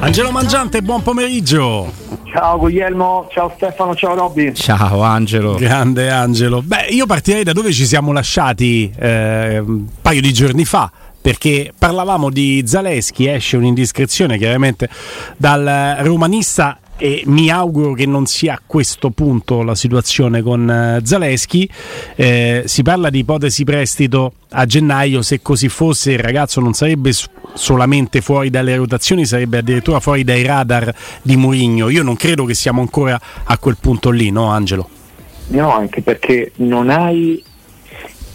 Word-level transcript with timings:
Angelo 0.00 0.30
Mangiante, 0.30 0.82
buon 0.82 1.00
pomeriggio. 1.00 1.90
Ciao 2.30 2.58
Guglielmo, 2.58 3.28
ciao 3.30 3.50
Stefano, 3.54 3.94
ciao 3.94 4.14
Robby. 4.14 4.52
Ciao 4.52 5.00
Angelo. 5.00 5.54
Grande 5.54 6.10
Angelo. 6.10 6.60
Beh, 6.60 6.88
io 6.90 7.06
partirei 7.06 7.42
da 7.42 7.52
dove 7.52 7.72
ci 7.72 7.86
siamo 7.86 8.12
lasciati 8.12 8.92
eh, 8.98 9.58
un 9.60 9.86
paio 10.02 10.20
di 10.20 10.32
giorni 10.32 10.66
fa. 10.66 10.90
Perché 11.22 11.72
parlavamo 11.78 12.30
di 12.30 12.64
Zaleschi, 12.66 13.28
esce 13.28 13.56
un'indiscrezione 13.56 14.36
chiaramente 14.38 14.88
dal 15.36 15.98
romanista 16.00 16.80
e 17.02 17.24
mi 17.26 17.50
auguro 17.50 17.94
che 17.94 18.06
non 18.06 18.26
sia 18.26 18.54
a 18.54 18.60
questo 18.64 19.10
punto 19.10 19.64
la 19.64 19.74
situazione 19.74 20.40
con 20.40 20.70
eh, 20.70 21.00
Zaleschi. 21.02 21.68
Eh, 22.14 22.62
si 22.66 22.84
parla 22.84 23.10
di 23.10 23.18
ipotesi 23.18 23.64
prestito 23.64 24.34
a 24.50 24.64
gennaio, 24.66 25.20
se 25.20 25.42
così 25.42 25.68
fosse 25.68 26.12
il 26.12 26.20
ragazzo 26.20 26.60
non 26.60 26.74
sarebbe 26.74 27.10
solamente 27.54 28.20
fuori 28.20 28.50
dalle 28.50 28.76
rotazioni, 28.76 29.26
sarebbe 29.26 29.58
addirittura 29.58 29.98
fuori 29.98 30.22
dai 30.22 30.44
radar 30.44 30.94
di 31.22 31.34
Mourinho. 31.34 31.88
Io 31.88 32.04
non 32.04 32.14
credo 32.14 32.44
che 32.44 32.54
siamo 32.54 32.80
ancora 32.80 33.20
a 33.42 33.58
quel 33.58 33.78
punto 33.80 34.10
lì, 34.10 34.30
no 34.30 34.46
Angelo? 34.46 34.88
No, 35.48 35.74
anche 35.74 36.02
perché 36.02 36.52
non 36.58 36.88
hai 36.88 37.42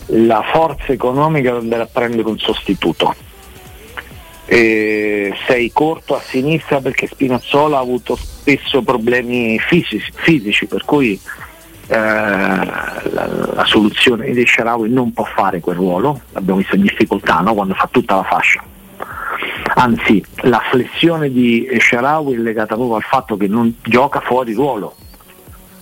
la 0.07 0.43
forza 0.51 0.91
economica 0.91 1.51
per 1.51 1.61
andare 1.61 1.83
a 1.83 1.89
prendere 1.89 2.27
un 2.27 2.37
sostituto. 2.37 3.15
Sei 4.49 5.71
corto 5.73 6.15
a 6.15 6.21
sinistra 6.21 6.79
perché 6.79 7.07
Spinazzola 7.07 7.77
ha 7.77 7.81
avuto 7.81 8.15
spesso 8.15 8.81
problemi 8.81 9.59
fisici, 9.59 10.11
fisici 10.13 10.67
per 10.67 10.85
cui 10.85 11.19
eh, 11.89 11.95
la, 11.95 13.29
la, 13.53 13.65
soluzione 13.65 14.31
di 14.31 14.45
Sharawi 14.45 14.89
non 14.89 15.13
può 15.13 15.23
fare 15.23 15.59
quel 15.61 15.77
ruolo, 15.77 16.21
l'abbiamo 16.31 16.59
visto 16.59 16.75
in 16.75 16.81
difficoltà 16.81 17.39
no? 17.39 17.53
quando 17.53 17.73
fa 17.73 17.87
tutta 17.89 18.15
la 18.15 18.23
fascia. 18.23 18.61
Anzi, 19.75 20.23
la 20.41 20.61
flessione 20.69 21.31
di 21.31 21.67
Sharawi 21.77 22.33
è 22.33 22.37
legata 22.37 22.75
proprio 22.75 22.95
al 22.95 23.03
fatto 23.03 23.37
che 23.37 23.47
non 23.47 23.73
gioca 23.83 24.19
fuori 24.19 24.53
ruolo 24.53 24.95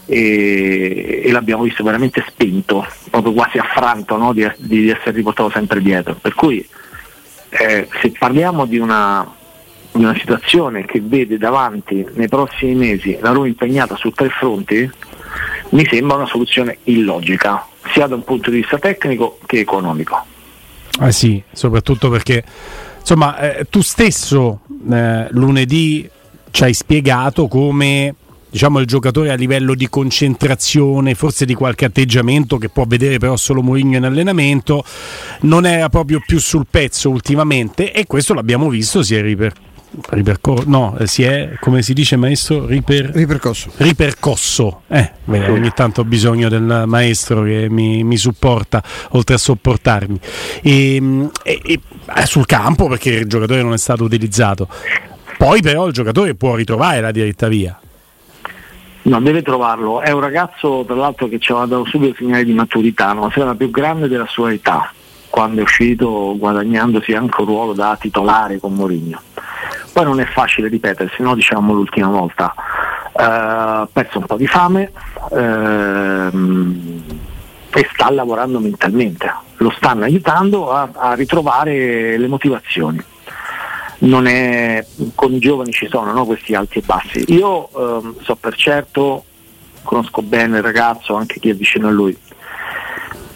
e, 0.05 1.21
e 1.25 1.31
l'abbiamo 1.31 1.63
visto 1.63 1.83
veramente 1.83 2.23
spento, 2.27 2.85
proprio 3.09 3.33
quasi 3.33 3.57
affranto 3.57 4.17
no? 4.17 4.33
di, 4.33 4.47
di 4.57 4.89
essere 4.89 5.11
riportato 5.11 5.49
sempre 5.49 5.81
dietro. 5.81 6.15
Per 6.15 6.33
cui 6.35 6.67
eh, 7.57 7.87
se 8.01 8.11
parliamo 8.17 8.65
di 8.65 8.77
una, 8.77 9.29
di 9.91 10.03
una, 10.03 10.15
situazione 10.17 10.85
che 10.85 11.01
vede 11.01 11.37
davanti 11.37 12.05
nei 12.13 12.27
prossimi 12.27 12.75
mesi 12.75 13.17
la 13.21 13.31
Roma 13.31 13.47
impegnata 13.47 13.95
su 13.95 14.11
tre 14.11 14.29
fronti, 14.29 14.89
mi 15.69 15.85
sembra 15.85 16.17
una 16.17 16.25
soluzione 16.25 16.79
illogica, 16.83 17.65
sia 17.93 18.07
da 18.07 18.15
un 18.15 18.23
punto 18.23 18.49
di 18.49 18.57
vista 18.57 18.77
tecnico 18.77 19.39
che 19.45 19.59
economico. 19.59 20.23
Eh 21.01 21.11
sì, 21.11 21.41
soprattutto 21.51 22.09
perché 22.09 22.43
insomma 22.99 23.37
eh, 23.37 23.65
tu 23.69 23.81
stesso 23.81 24.61
eh, 24.91 25.27
lunedì 25.31 26.09
ci 26.51 26.63
hai 26.63 26.73
spiegato 26.73 27.47
come 27.47 28.15
diciamo, 28.55 28.79
il 28.79 28.85
giocatore 28.85 29.31
a 29.31 29.35
livello 29.35 29.75
di 29.75 29.89
concentrazione, 29.89 31.13
forse 31.13 31.43
di 31.43 31.53
qualche 31.53 31.83
atteggiamento 31.83 32.57
che 32.57 32.69
può 32.69 32.85
vedere 32.87 33.17
però 33.17 33.35
solo 33.35 33.61
Mourinho 33.61 33.97
in 33.97 34.05
allenamento, 34.05 34.85
non 35.41 35.65
era 35.65 35.89
proprio 35.89 36.21
più 36.25 36.39
sul 36.39 36.65
pezzo 36.69 37.09
ultimamente 37.09 37.91
e 37.91 38.05
questo 38.05 38.33
l'abbiamo 38.33 38.69
visto, 38.69 39.03
si 39.03 39.13
è 39.13 39.21
ripercorso. 39.21 39.73
Ripercor- 40.09 40.65
no, 40.67 40.97
si 41.03 41.23
è 41.23 41.55
come 41.59 41.81
si 41.81 41.93
dice 41.93 42.15
maestro 42.15 42.65
riper- 42.65 43.13
ripercosso. 43.13 43.71
Ripercosso, 43.75 44.83
eh, 44.87 45.11
beh, 45.25 45.49
ogni 45.49 45.71
tanto 45.75 46.01
ho 46.01 46.05
bisogno 46.05 46.47
del 46.47 46.83
maestro 46.85 47.43
che 47.43 47.67
mi, 47.69 48.05
mi 48.05 48.15
supporta 48.15 48.81
oltre 49.09 49.35
a 49.35 49.37
sopportarmi. 49.37 50.17
E, 50.61 50.95
e, 51.43 51.61
e, 51.61 51.79
eh, 52.15 52.25
sul 52.25 52.45
campo 52.45 52.87
perché 52.87 53.09
il 53.09 53.27
giocatore 53.27 53.61
non 53.61 53.73
è 53.73 53.77
stato 53.77 54.05
utilizzato. 54.05 54.69
Poi 55.37 55.61
però 55.61 55.87
il 55.87 55.93
giocatore 55.93 56.35
può 56.35 56.55
ritrovare 56.55 57.01
la 57.01 57.11
diretta 57.11 57.49
via. 57.49 57.77
No, 59.05 59.21
deve 59.21 59.43
trovarlo. 59.43 60.01
È 60.01 60.09
un 60.11 60.19
ragazzo, 60.19 60.83
tra 60.85 60.95
l'altro, 60.95 61.27
che 61.27 61.37
ci 61.37 61.51
aveva 61.51 61.67
dato 61.67 61.85
subito 61.85 62.15
segnali 62.15 62.43
di 62.43 62.53
maturità, 62.53 63.13
no? 63.13 63.31
era 63.31 63.53
più 63.53 63.69
grande 63.69 64.07
della 64.07 64.25
sua 64.25 64.51
età, 64.51 64.91
quando 65.29 65.59
è 65.59 65.63
uscito 65.63 66.35
guadagnandosi 66.35 67.13
anche 67.13 67.41
un 67.41 67.45
ruolo 67.45 67.73
da 67.73 67.95
titolare 67.99 68.57
con 68.57 68.73
Mourinho. 68.73 69.21
Poi 69.93 70.03
non 70.03 70.19
è 70.19 70.25
facile 70.25 70.69
ripetersi, 70.69 71.21
no? 71.21 71.35
diciamo 71.35 71.71
l'ultima 71.73 72.07
volta. 72.07 72.53
Ha 73.17 73.81
uh, 73.83 73.89
perso 73.93 74.17
un 74.17 74.25
po' 74.25 74.37
di 74.37 74.47
fame 74.47 74.91
uh, 75.29 75.37
e 77.73 77.89
sta 77.93 78.09
lavorando 78.09 78.59
mentalmente. 78.59 79.31
Lo 79.57 79.71
stanno 79.77 80.03
aiutando 80.03 80.71
a, 80.71 80.89
a 80.91 81.13
ritrovare 81.13 82.17
le 82.17 82.27
motivazioni 82.27 83.03
è, 84.27 84.85
con 85.15 85.33
i 85.33 85.39
giovani 85.39 85.71
ci 85.71 85.87
sono 85.89 86.11
no, 86.11 86.25
questi 86.25 86.53
alti 86.53 86.79
e 86.79 86.83
bassi. 86.85 87.23
Io 87.27 87.69
ehm, 87.75 88.15
so 88.21 88.35
per 88.35 88.55
certo, 88.55 89.23
conosco 89.83 90.21
bene 90.21 90.57
il 90.57 90.63
ragazzo, 90.63 91.15
anche 91.15 91.39
chi 91.39 91.49
è 91.49 91.55
vicino 91.55 91.87
a 91.87 91.91
lui. 91.91 92.17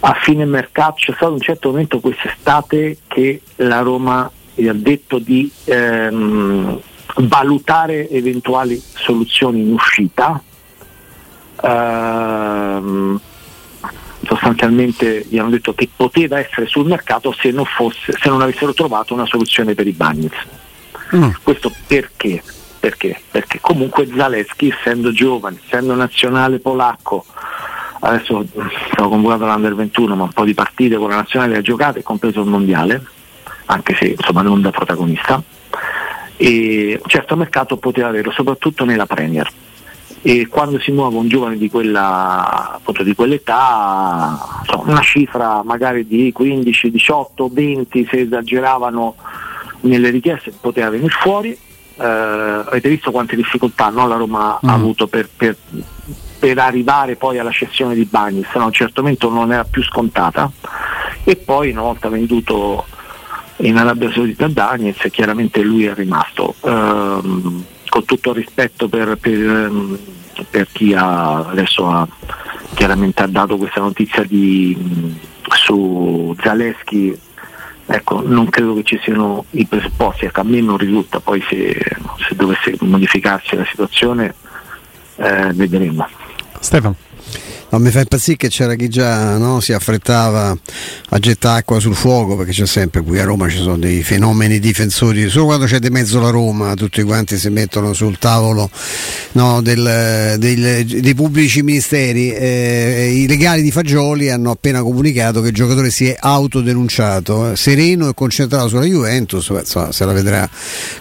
A 0.02 0.14
fine 0.22 0.46
mercato 0.46 0.96
c'è 0.96 1.14
stato 1.14 1.34
un 1.34 1.42
certo 1.42 1.70
momento 1.70 2.00
quest'estate 2.00 3.00
che 3.08 3.42
la 3.58 3.80
Roma 3.80 4.30
gli 4.56 4.68
ha 4.68 4.74
detto 4.74 5.20
di 5.20 5.52
ehm, 5.66 6.80
valutare 7.16 8.09
eventuali 8.09 8.82
soluzioni 8.94 9.62
in 9.62 9.73
uscita. 9.73 10.41
Ehm, 11.62 13.20
sostanzialmente 14.29 15.26
gli 15.28 15.40
hanno 15.40 15.49
detto 15.49 15.73
che 15.73 15.90
poteva 15.93 16.37
essere 16.37 16.67
sul 16.67 16.85
mercato 16.85 17.34
se 17.34 17.49
non, 17.49 17.66
fosse, 17.66 18.14
se 18.20 18.29
non 18.29 18.41
avessero 18.41 18.73
trovato 18.73 19.16
una 19.16 19.26
soluzione 19.26 19.73
per 19.73 19.87
i 19.87 19.91
Bagnets. 19.91 20.37
Mm. 21.16 21.29
Questo 21.41 21.73
perché? 21.87 22.43
perché? 22.79 23.20
Perché 23.29 23.59
comunque 23.59 24.08
Zaleschi, 24.08 24.70
essendo 24.70 25.11
giovane, 25.11 25.59
essendo 25.66 25.96
nazionale 25.96 26.59
polacco, 26.59 27.26
adesso 28.02 28.46
stavo 28.91 29.09
convocato 29.09 29.46
l'Under 29.46 29.76
21, 29.76 30.16
ma 30.16 30.23
un 30.23 30.31
po' 30.31 30.46
di 30.46 30.53
partite 30.53 30.97
con 30.97 31.09
la 31.09 31.16
nazionale 31.16 31.58
ha 31.58 31.61
giocato, 31.61 31.99
compreso 32.02 32.41
il 32.41 32.47
mondiale, 32.47 33.03
anche 33.66 33.96
se 33.96 34.05
insomma 34.05 34.43
non 34.43 34.61
da 34.61 34.70
protagonista. 34.70 35.41
E 36.37 37.02
certo 37.08 37.35
mercato 37.35 37.78
poteva 37.78 38.08
averlo, 38.08 38.31
soprattutto 38.31 38.85
nella 38.85 39.05
Premier 39.05 39.52
e 40.21 40.47
quando 40.47 40.79
si 40.79 40.91
muove 40.91 41.17
un 41.17 41.27
giovane 41.27 41.57
di, 41.57 41.69
quella, 41.69 42.73
appunto, 42.73 43.03
di 43.03 43.16
quell'età, 43.16 44.61
insomma, 44.61 44.91
una 44.91 45.01
cifra 45.01 45.63
magari 45.63 46.05
di 46.05 46.31
15, 46.31 46.91
18, 46.91 47.49
20 47.51 48.07
se 48.09 48.19
esageravano 48.21 49.16
nelle 49.81 50.09
richieste 50.09 50.51
poteva 50.59 50.89
venire 50.89 51.09
fuori 51.09 51.57
eh, 51.99 52.05
avete 52.05 52.89
visto 52.89 53.11
quante 53.11 53.35
difficoltà 53.35 53.89
no, 53.89 54.07
la 54.07 54.16
Roma 54.16 54.59
mm. 54.66 54.69
ha 54.69 54.73
avuto 54.73 55.07
per, 55.07 55.29
per, 55.35 55.55
per, 56.39 56.57
arrivare 56.57 57.16
poi 57.16 57.39
alla 57.39 57.51
cessione 57.51 57.93
di 57.93 58.05
Bagnis, 58.05 58.47
no, 58.55 58.61
a 58.61 58.66
un 58.66 58.71
certo 58.71 59.01
momento 59.01 59.29
non 59.29 59.51
era 59.51 59.66
più 59.66 59.83
scontata 59.83 60.49
e 61.23 61.35
poi 61.35 61.71
una 61.71 61.81
volta 61.81 62.07
venduto 62.07 62.85
in 63.57 63.75
Arabia 63.75 64.11
Saudita 64.11 64.47
Daniels 64.47 65.05
chiaramente 65.11 65.61
lui 65.61 65.85
è 65.85 65.93
rimasto. 65.93 66.55
Ehm, 66.63 67.66
con 67.99 68.05
tutto 68.05 68.34
rispetto 68.34 68.87
per, 68.87 69.17
per, 69.17 69.34
ehm, 69.34 69.99
per 70.49 70.67
chi 70.72 70.93
ha, 70.93 71.37
adesso 71.49 71.87
ha 71.90 72.07
chiaramente 72.73 73.23
ha 73.23 73.28
dato 73.28 73.57
questa 73.57 73.81
notizia 73.81 74.23
di, 74.23 74.78
su 75.49 76.34
Zaleschi 76.41 77.17
ecco, 77.85 78.22
non 78.25 78.47
credo 78.49 78.75
che 78.75 78.84
ci 78.84 78.99
siano 79.03 79.46
i 79.51 79.66
presupposti, 79.66 80.25
ecco, 80.25 80.41
a 80.41 80.43
me 80.43 80.61
non 80.61 80.78
risulta, 80.78 81.19
poi 81.19 81.43
se, 81.49 81.73
se 81.73 82.35
dovesse 82.35 82.75
modificarsi 82.81 83.55
la 83.55 83.66
situazione 83.66 84.34
eh, 85.16 85.52
vedremo. 85.53 86.07
Stefano. 86.59 86.95
No, 87.71 87.77
mi 87.77 87.91
fa 87.91 87.99
impazzire 87.99 88.35
che 88.37 88.49
c'era 88.49 88.73
chi 88.73 88.89
già 88.89 89.37
no, 89.37 89.59
si 89.59 89.73
affrettava 89.73 90.57
a 91.09 91.19
gettare 91.19 91.59
acqua 91.59 91.79
sul 91.79 91.93
fuoco 91.93 92.35
perché 92.35 92.51
c'è 92.51 92.66
sempre 92.66 93.01
qui 93.01 93.19
a 93.19 93.23
Roma 93.23 93.47
ci 93.47 93.57
sono 93.57 93.77
dei 93.77 94.01
fenomeni 94.01 94.59
difensori. 94.59 95.29
Solo 95.29 95.45
quando 95.45 95.66
c'è 95.66 95.77
di 95.77 95.89
mezzo 95.89 96.19
la 96.19 96.31
Roma 96.31 96.73
tutti 96.73 97.03
quanti 97.03 97.37
si 97.37 97.49
mettono 97.49 97.93
sul 97.93 98.17
tavolo 98.17 98.71
no, 99.33 99.61
del, 99.61 100.35
del, 100.39 100.85
dei 100.85 101.13
pubblici 101.13 101.61
ministeri 101.61 102.31
eh, 102.31 103.11
i 103.13 103.27
legali 103.27 103.61
di 103.61 103.69
Fagioli 103.69 104.31
hanno 104.31 104.49
appena 104.49 104.81
comunicato 104.81 105.41
che 105.41 105.49
il 105.49 105.53
giocatore 105.53 105.91
si 105.91 106.07
è 106.07 106.16
autodenunciato 106.19 107.55
sereno 107.55 108.09
e 108.09 108.13
concentrato 108.16 108.67
sulla 108.67 108.85
Juventus 108.85 109.51
insomma, 109.51 109.91
se 109.91 110.05
la 110.05 110.13
vedrà 110.13 110.49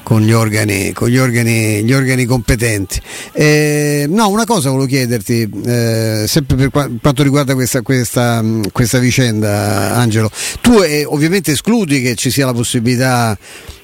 con 0.03 0.21
gli 0.21 0.33
organi, 0.33 0.93
con 0.93 1.09
gli 1.09 1.17
organi, 1.17 1.83
gli 1.83 1.95
organi 1.95 2.27
competenti. 2.27 3.01
Eh, 3.33 4.07
no 4.09 4.29
una 4.29 4.45
cosa 4.45 4.69
volevo 4.69 4.87
chiederti 4.87 5.51
eh, 5.65 6.25
sempre 6.27 6.57
per 6.59 6.71
quanto 7.01 7.23
riguarda 7.23 7.55
questa, 7.55 7.83
questa, 7.83 8.45
questa 8.73 8.99
vicenda, 8.99 9.95
Angelo, 9.95 10.29
tu 10.61 10.81
eh, 10.81 11.05
ovviamente 11.05 11.53
escludi 11.53 12.03
che 12.03 12.17
ci 12.17 12.31
sia 12.31 12.47
la 12.47 12.53
possibilità 12.53 13.39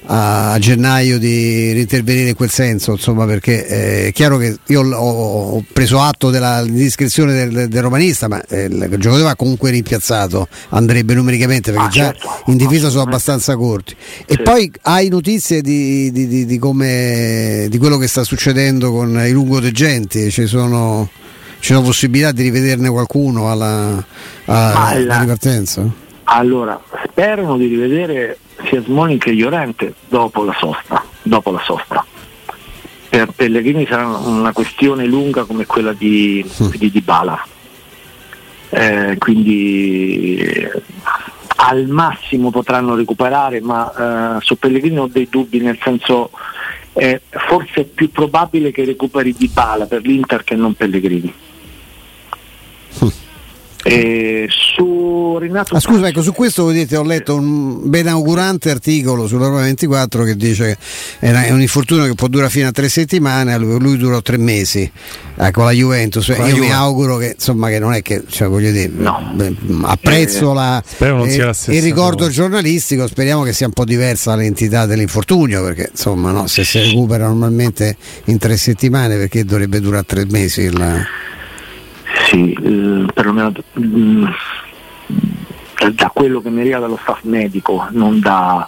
a, 0.07 0.57
gennaio 0.59 1.17
di, 1.17 1.79
intervenire 1.79 2.29
in 2.29 2.35
quel 2.35 2.49
senso, 2.49 2.91
insomma, 2.91 3.25
perché 3.25 3.65
eh, 3.65 4.07
è 4.07 4.11
chiaro 4.11 4.37
che 4.37 4.57
io 4.67 4.81
ho, 4.81 5.63
preso 5.71 6.01
atto 6.01 6.29
della 6.29 6.63
discrezione 6.63 7.33
del, 7.33 7.67
del, 7.69 7.81
romanista, 7.81 8.27
ma 8.27 8.43
eh, 8.45 8.65
il 8.65 8.87
giocatore 8.97 9.23
va 9.23 9.35
comunque 9.35 9.71
rimpiazzato, 9.71 10.47
andrebbe 10.69 11.13
numericamente 11.13 11.71
perché 11.71 11.87
ah, 11.87 11.89
già 11.89 12.11
certo. 12.11 12.51
in 12.51 12.57
difesa 12.57 12.89
sono 12.89 13.03
abbastanza 13.03 13.55
corti. 13.55 13.95
E 14.25 14.41
poi 14.41 14.69
hai 14.81 15.07
notizie 15.07 15.61
di, 15.61 16.11
di, 16.11 16.45
di, 16.45 16.57
come, 16.59 17.67
di 17.69 17.77
quello 17.77 17.97
che 17.97 18.07
sta 18.07 18.23
succedendo 18.23 18.91
con 18.91 19.17
i 19.25 19.31
lungotegenti? 19.31 20.29
Ci 20.29 20.45
sono 20.45 21.09
c'è 21.65 21.73
la 21.73 21.81
possibilità 21.81 22.31
di 22.31 22.43
rivederne 22.43 22.91
qualcuno 22.91 23.49
alla, 23.49 24.05
alla, 24.45 24.85
alla 24.85 25.19
ripartenza? 25.21 25.83
Allora, 26.25 26.79
sperano 27.07 27.57
di 27.57 27.65
rivedere 27.65 28.37
sia 28.67 28.83
Smalling 28.83 29.19
che 29.19 29.31
Llorente 29.31 29.95
dopo 30.07 30.43
la 30.43 30.55
sosta. 30.59 31.03
Dopo 31.23 31.49
la 31.49 31.61
sosta. 31.65 32.05
Per 33.09 33.31
Pellegrini 33.35 33.87
sarà 33.89 34.05
una 34.05 34.53
questione 34.53 35.07
lunga 35.07 35.45
come 35.45 35.65
quella 35.65 35.91
di, 35.93 36.45
mm. 36.45 36.69
di 36.75 36.91
Dybala. 36.91 37.47
Eh, 38.69 39.15
quindi 39.17 40.35
eh, 40.35 40.71
al 41.55 41.87
massimo 41.87 42.51
potranno 42.51 42.93
recuperare, 42.93 43.59
ma 43.59 44.37
eh, 44.37 44.41
su 44.41 44.59
Pellegrini 44.59 44.99
ho 44.99 45.07
dei 45.07 45.27
dubbi, 45.31 45.59
nel 45.59 45.79
senso 45.81 46.29
forse 47.29 47.81
è 47.81 47.83
più 47.83 48.11
probabile 48.11 48.71
che 48.71 48.85
recuperi 48.85 49.33
Dybala 49.33 49.87
per 49.87 50.03
l'Inter 50.03 50.43
che 50.43 50.53
non 50.53 50.75
Pellegrini. 50.75 51.33
Eh, 53.87 54.47
su 54.49 55.37
Renato 55.37 55.75
ah, 55.75 55.79
scusa, 55.79 56.07
ecco, 56.07 56.23
su 56.23 56.33
questo 56.33 56.65
vedete, 56.65 56.97
ho 56.97 57.03
letto 57.03 57.35
un 57.35 57.87
benaugurante 57.87 58.71
articolo 58.71 59.27
sulla 59.27 59.45
Roma 59.45 59.61
24 59.61 60.23
che 60.23 60.35
dice 60.35 60.75
che 61.19 61.31
è 61.31 61.51
un 61.51 61.61
infortunio 61.61 62.05
che 62.05 62.15
può 62.15 62.27
durare 62.27 62.49
fino 62.49 62.67
a 62.67 62.71
tre 62.71 62.89
settimane, 62.89 63.55
lui, 63.59 63.97
durò 63.97 64.23
tre 64.23 64.37
mesi 64.37 64.91
eh, 65.37 65.51
con 65.51 65.65
la 65.65 65.71
Juventus. 65.71 66.25
Con 66.25 66.37
la 66.37 66.47
Io 66.47 66.55
Juve. 66.55 66.65
mi 66.65 66.71
auguro 66.73 67.17
che 67.17 67.33
insomma 67.35 67.69
che 67.69 67.77
non 67.77 67.93
è 67.93 68.01
che 68.01 68.23
cioè, 68.27 68.47
voglio 68.47 68.71
dire, 68.71 68.91
no. 68.91 69.35
apprezzo 69.83 70.49
eh, 70.49 70.55
la, 70.55 70.83
eh, 70.97 71.75
il 71.75 71.81
ricordo 71.83 72.27
giornalistico, 72.27 73.05
speriamo 73.05 73.43
che 73.43 73.53
sia 73.53 73.67
un 73.67 73.73
po' 73.73 73.85
diversa 73.85 74.35
l'entità 74.35 74.87
dell'infortunio, 74.87 75.63
perché 75.63 75.89
insomma 75.91 76.31
no, 76.31 76.47
se 76.47 76.63
si 76.63 76.79
recupera 76.79 77.27
normalmente 77.27 77.97
in 78.25 78.39
tre 78.39 78.57
settimane 78.57 79.15
perché 79.15 79.45
dovrebbe 79.45 79.79
durare 79.79 80.05
tre 80.05 80.25
mesi 80.25 80.61
il 80.61 81.05
sì, 82.25 82.53
eh, 82.53 83.05
perlomeno 83.13 83.53
mm, 83.79 84.25
da 85.93 86.11
quello 86.11 86.41
che 86.41 86.49
mi 86.49 86.61
arriva 86.61 86.79
dallo 86.79 86.97
staff 86.99 87.21
medico, 87.21 87.85
non 87.91 88.19
da, 88.19 88.67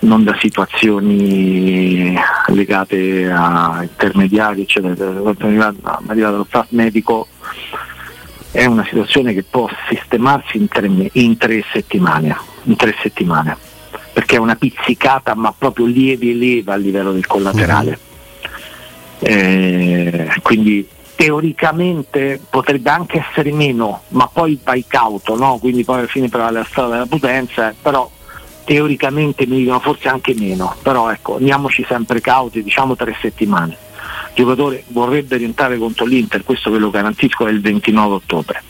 non 0.00 0.24
da 0.24 0.36
situazioni 0.40 2.18
legate 2.48 3.30
a 3.30 3.78
intermediari, 3.82 4.62
eccetera. 4.62 5.12
Quanto 5.12 5.46
mi 5.46 5.60
arriva 5.60 6.30
dallo 6.30 6.46
staff 6.48 6.66
medico 6.70 7.28
è 8.50 8.64
una 8.64 8.84
situazione 8.84 9.32
che 9.32 9.44
può 9.48 9.68
sistemarsi 9.88 10.56
in 10.56 10.66
tre, 10.66 10.90
in 11.12 11.36
tre, 11.36 11.62
settimane, 11.72 12.36
in 12.64 12.74
tre 12.74 12.96
settimane, 13.00 13.56
perché 14.12 14.34
è 14.34 14.40
una 14.40 14.56
pizzicata 14.56 15.34
ma 15.36 15.54
proprio 15.56 15.86
lieve 15.86 16.30
e 16.30 16.34
leva 16.34 16.72
a 16.72 16.76
livello 16.76 17.12
del 17.12 17.26
collaterale. 17.26 17.90
Mm-hmm. 17.90 18.08
Eh, 19.22 20.32
quindi 20.42 20.88
teoricamente 21.20 22.40
potrebbe 22.48 22.88
anche 22.88 23.18
essere 23.18 23.52
meno, 23.52 24.04
ma 24.08 24.26
poi 24.26 24.58
vai 24.64 24.86
cauto, 24.88 25.36
no? 25.36 25.58
quindi 25.58 25.84
poi 25.84 25.98
alla 25.98 26.06
fine 26.06 26.30
per 26.30 26.50
la 26.50 26.64
strada 26.64 26.92
della 26.92 27.04
potenza, 27.06 27.74
però 27.82 28.10
teoricamente 28.64 29.46
mi 29.46 29.58
dicono 29.58 29.80
forse 29.80 30.08
anche 30.08 30.34
meno, 30.34 30.74
però 30.80 31.10
ecco, 31.10 31.36
andiamoci 31.36 31.84
sempre 31.86 32.22
cauti, 32.22 32.62
diciamo 32.62 32.96
tre 32.96 33.14
settimane. 33.20 33.76
Il 34.28 34.34
giocatore 34.34 34.84
vorrebbe 34.88 35.36
rientrare 35.36 35.76
contro 35.76 36.06
l'Inter, 36.06 36.42
questo 36.42 36.70
ve 36.70 36.78
lo 36.78 36.88
garantisco, 36.88 37.46
è 37.46 37.50
il 37.50 37.60
29 37.60 38.14
ottobre 38.14 38.62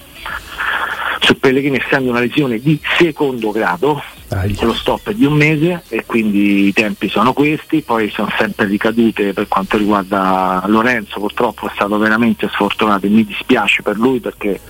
su 1.20 1.38
Pellegrini 1.38 1.76
essendo 1.76 2.11
una 2.11 2.19
lesione 2.19 2.58
di 2.58 2.81
secondo 2.99 3.52
grado, 3.52 4.02
Dai. 4.30 4.56
lo 4.60 4.74
stop 4.74 5.10
è 5.10 5.12
di 5.12 5.24
un 5.24 5.32
mese 5.32 5.82
e 5.88 6.06
quindi 6.06 6.68
i 6.68 6.72
tempi 6.72 7.08
sono 7.08 7.32
questi, 7.32 7.82
poi 7.82 8.08
sono 8.10 8.32
sempre 8.38 8.66
ricadute 8.66 9.32
per 9.32 9.48
quanto 9.48 9.76
riguarda 9.76 10.62
Lorenzo, 10.66 11.18
purtroppo 11.18 11.66
è 11.66 11.70
stato 11.75 11.99
veramente 11.99 12.49
sfortunato 12.49 13.06
e 13.06 13.08
mi 13.08 13.25
dispiace 13.25 13.82
per 13.82 13.96
lui 13.96 14.20
perché, 14.20 14.60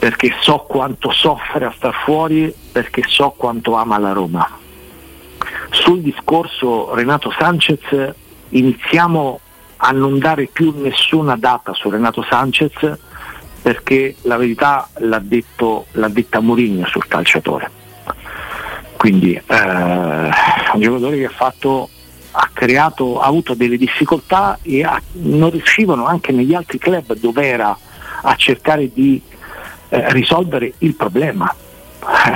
perché 0.00 0.34
so 0.40 0.64
quanto 0.66 1.12
soffre 1.12 1.64
a 1.64 1.72
star 1.76 1.94
fuori, 1.94 2.52
perché 2.72 3.04
so 3.06 3.32
quanto 3.36 3.74
ama 3.74 3.98
la 3.98 4.10
Roma. 4.10 4.58
Sul 5.70 6.00
discorso 6.00 6.92
Renato 6.92 7.32
Sanchez 7.38 8.14
iniziamo 8.48 9.38
a 9.76 9.92
non 9.92 10.18
dare 10.18 10.48
più 10.52 10.74
nessuna 10.76 11.36
data 11.36 11.72
su 11.72 11.88
Renato 11.88 12.26
Sanchez 12.28 12.98
perché 13.62 14.16
la 14.22 14.36
verità 14.36 14.88
l'ha, 14.96 15.20
detto, 15.20 15.86
l'ha 15.92 16.08
detta 16.08 16.40
Mourinho 16.40 16.84
sul 16.88 17.06
calciatore. 17.06 17.78
Quindi 19.00 19.32
eh, 19.32 19.42
un 19.54 20.78
giocatore 20.78 21.16
che 21.16 21.24
ha 21.24 21.30
fatto 21.30 21.88
ha 22.32 22.50
creato, 22.52 23.18
ha 23.18 23.28
avuto 23.28 23.54
delle 23.54 23.78
difficoltà 23.78 24.58
e 24.60 24.84
ha, 24.84 25.00
non 25.12 25.48
riuscivano 25.48 26.04
anche 26.04 26.32
negli 26.32 26.52
altri 26.52 26.76
club 26.76 27.14
dove 27.14 27.46
era 27.46 27.74
a 28.20 28.34
cercare 28.36 28.92
di 28.92 29.18
eh, 29.88 30.12
risolvere 30.12 30.74
il 30.80 30.94
problema. 30.96 31.50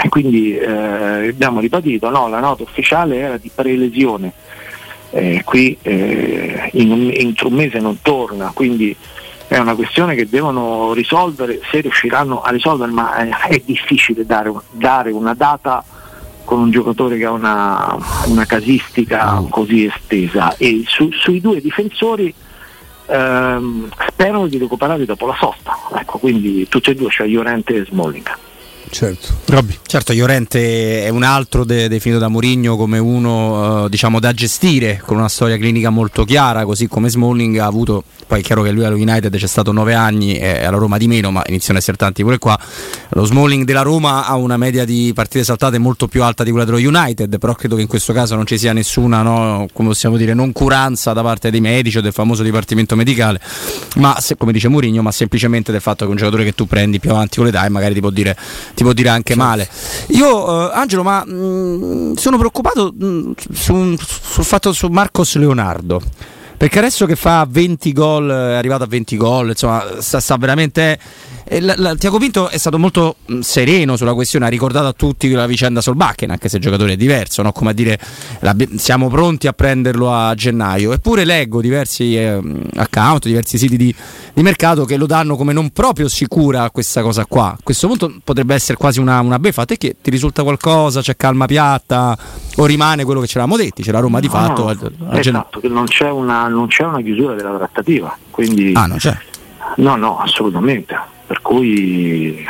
Eh, 0.03 0.09
quindi 0.09 0.57
eh, 0.57 1.29
abbiamo 1.29 1.61
ribadito, 1.61 2.09
no, 2.09 2.29
la 2.29 2.41
nota 2.41 2.63
ufficiale 2.63 3.19
era 3.19 3.37
di 3.37 3.51
prelesione, 3.55 4.33
eh, 5.11 5.43
qui 5.45 5.77
eh, 5.83 6.71
in, 6.73 7.11
entro 7.15 7.49
un 7.49 7.55
mese 7.57 7.79
non 7.79 8.01
torna, 8.01 8.53
quindi 8.55 8.97
è 9.49 9.59
una 9.59 9.75
questione 9.75 10.15
che 10.15 10.31
devono 10.31 10.95
risolvere, 10.95 11.61
se 11.71 11.83
riusciranno 11.83 12.41
a 12.41 12.49
risolvere, 12.51 12.91
ma 12.91 13.17
è, 13.17 13.29
è 13.49 13.63
difficile 13.63 14.25
dare, 14.25 14.51
dare, 14.71 15.11
una 15.11 15.35
data 15.35 15.85
con 16.55 16.63
un 16.63 16.71
giocatore 16.71 17.19
che 17.19 17.25
ha 17.25 17.33
una, 17.33 17.97
una 18.27 18.45
casistica 18.47 19.43
così 19.51 19.87
estesa 19.87 20.55
e 20.57 20.85
su, 20.87 21.11
sui 21.11 21.41
due 21.41 21.61
difensori 21.61 22.33
ehm, 23.07 23.89
sperano 24.07 24.47
di 24.47 24.59
recuperare 24.59 25.05
dopo 25.05 25.27
la 25.27 25.35
sosta, 25.35 25.77
ecco, 25.99 26.19
quindi 26.19 26.69
tutti 26.69 26.91
e 26.91 26.95
due, 26.95 27.11
cioè 27.11 27.27
Llorente 27.27 27.75
e 27.75 27.85
Smalling. 27.87 28.37
Certo. 28.91 29.35
Robby. 29.47 29.77
certo, 29.87 30.13
Llorente 30.13 31.05
è 31.05 31.09
un 31.09 31.23
altro 31.23 31.65
de- 31.65 31.89
definito 31.89 32.21
da 32.21 32.29
Mourinho 32.29 32.77
come 32.77 32.99
uno 32.99 33.85
uh, 33.85 33.89
diciamo 33.89 34.21
da 34.21 34.33
gestire 34.33 35.03
con 35.05 35.17
una 35.17 35.29
storia 35.29 35.57
clinica 35.57 35.91
molto 35.91 36.25
chiara, 36.25 36.65
così 36.65 36.87
come 36.87 37.09
Smalling 37.09 37.59
ha 37.59 37.67
avuto, 37.67 38.05
poi 38.27 38.41
è 38.41 38.43
chiaro 38.43 38.63
che 38.63 38.71
lui 38.71 38.85
allo 38.85 38.97
United 38.97 39.35
c'è 39.37 39.47
stato 39.47 39.73
nove 39.73 39.95
anni 39.95 40.37
e 40.37 40.65
alla 40.65 40.77
Roma 40.77 40.97
di 40.97 41.09
meno, 41.09 41.31
ma 41.31 41.43
iniziano 41.47 41.79
a 41.79 41.81
essere 41.81 41.97
tanti 41.97 42.23
pure 42.23 42.39
qua. 42.39 42.59
Lo 43.11 43.25
Smalling 43.25 43.65
della 43.65 43.83
Roma 43.83 44.27
ha 44.27 44.37
una 44.37 44.57
media 44.57 44.85
di 44.85 45.13
partite 45.15 45.45
saltate 45.45 45.79
molto 45.79 46.07
più 46.07 46.23
alta 46.23 46.45
di 46.45 46.51
quella 46.51 46.65
dello 46.65 46.79
United, 46.79 47.39
però 47.39 47.55
credo 47.55 47.77
che 47.77 47.83
in 47.83 47.89
questo 47.89 48.13
caso 48.13 48.37
non 48.37 48.47
ci 48.47 48.59
sia 48.59 48.73
nessuna, 48.73 49.23
no, 49.23 49.67
come 49.73 49.89
possiamo 49.89 50.17
dire, 50.17 50.35
noncuranza 50.35 51.13
da 51.13 51.23
parte 51.23 51.51
dei 51.51 51.61
medici 51.61 51.99
o 51.99 52.01
del 52.01 52.13
famoso 52.13 52.43
dipartimento 52.43 52.97
medicale, 52.97 53.41
ma 53.97 54.19
se, 54.21 54.37
come 54.37 54.53
dice 54.53 54.69
Mourinho, 54.69 55.03
ma 55.03 55.11
semplicemente 55.11 55.73
del 55.73 55.81
fatto 55.81 56.05
che 56.05 56.11
un 56.11 56.17
giocatore 56.17 56.45
che 56.45 56.55
tu 56.55 56.67
prendi 56.67 57.01
più 57.01 57.11
avanti 57.11 57.37
con 57.37 57.47
l'età 57.47 57.65
e 57.65 57.69
magari 57.69 57.95
ti 57.95 58.01
può 58.01 58.11
dire 58.11 58.37
ti 58.75 58.83
può 58.83 58.93
dire 58.93 59.09
anche 59.09 59.35
male. 59.35 59.69
Io, 60.09 60.71
eh, 60.71 60.75
Angelo, 60.75 61.03
ma 61.03 61.25
mh, 61.25 61.33
mm, 61.33 62.13
sono 62.15 62.37
preoccupato 62.37 62.93
mh, 62.97 63.07
mm, 63.07 63.33
su, 63.53 63.97
sul 63.97 64.45
fatto 64.45 64.73
su 64.73 64.89
Marcos 64.89 65.37
Leonardo. 65.37 66.03
Perché 66.57 66.79
adesso 66.79 67.07
che 67.07 67.17
fa 67.17 67.47
20 67.49 67.93
gol, 67.93 68.31
è 68.31 68.55
arrivato 68.55 68.85
a 68.85 68.87
20 68.87 69.17
gol, 69.17 69.49
insomma, 69.49 70.01
sta, 70.01 70.21
sta 70.21 70.37
veramente 70.37 70.99
la, 71.61 71.75
la, 71.77 71.95
Tiago 71.95 72.19
Pinto 72.19 72.49
è 72.49 72.57
stato 72.57 72.79
molto 72.79 73.17
mh, 73.27 73.41
sereno 73.41 73.97
sulla 73.97 74.15
questione, 74.15 74.47
ha 74.47 74.49
ricordato 74.49 74.87
a 74.87 74.93
tutti 74.93 75.31
la 75.31 75.47
vicenda 75.47 75.83
Solbakken, 75.83 76.31
anche 76.31 76.49
se 76.49 76.57
il 76.57 76.63
giocatore 76.63 76.93
è 76.93 76.97
diverso, 76.97 77.43
no? 77.43 77.53
come 77.53 77.71
a 77.71 77.73
dire 77.75 77.99
la, 78.41 78.57
siamo 78.77 79.09
pronti 79.09 79.47
a 79.47 79.53
prenderlo 79.53 80.13
a 80.13 80.35
gennaio. 80.35 80.93
Eppure 80.93 81.25
leggo 81.25 81.61
diversi 81.61 82.17
eh, 82.17 82.41
account, 82.77 83.27
diversi 83.27 83.59
siti 83.59 83.77
di, 83.77 83.95
di, 84.33 84.43
mercato 84.43 84.87
che 84.87 84.97
lo 84.97 85.07
danno 85.07 85.37
come 85.37 85.53
non 85.53 85.71
proprio 85.71 86.09
sicura 86.09 86.71
questa 86.71 87.03
cosa 87.03 87.27
qua. 87.27 87.49
A 87.49 87.59
questo 87.63 87.89
punto 87.89 88.15
potrebbe 88.25 88.55
essere 88.55 88.79
quasi 88.79 88.99
una, 88.99 89.21
una 89.21 89.39
beffa. 89.39 89.63
A 89.63 89.67
te 89.67 89.77
che 89.77 89.97
ti 90.01 90.11
risulta 90.11 90.43
qualcosa? 90.43 91.03
C'è 91.03 91.17
calma 91.17 91.45
piatta? 91.45 92.17
O 92.57 92.65
rimane 92.65 93.05
quello 93.05 93.21
che 93.21 93.27
ci 93.27 93.37
eravamo 93.37 93.59
detti? 93.59 93.83
C'è 93.83 93.93
la 93.93 94.01
Roma 94.01 94.19
di 94.19 94.29
fatto? 94.29 94.65
No, 94.65 94.69
a, 94.71 95.15
a 95.15 95.19
esatto, 95.19 95.61
che 95.61 95.69
non 95.69 95.85
c'è, 95.85 96.09
una, 96.11 96.44
non 96.49 96.67
c'è 96.67 96.85
una 96.85 97.01
chiusura 97.01 97.35
della 97.35 97.57
trattativa. 97.57 98.17
Quindi... 98.31 98.73
Ah, 98.75 98.87
non 98.87 98.99
c'è? 98.99 99.17
No, 99.77 99.97
no, 99.97 100.21
assolutamente 100.21 101.13
per 101.27 101.41
cui 101.41 102.47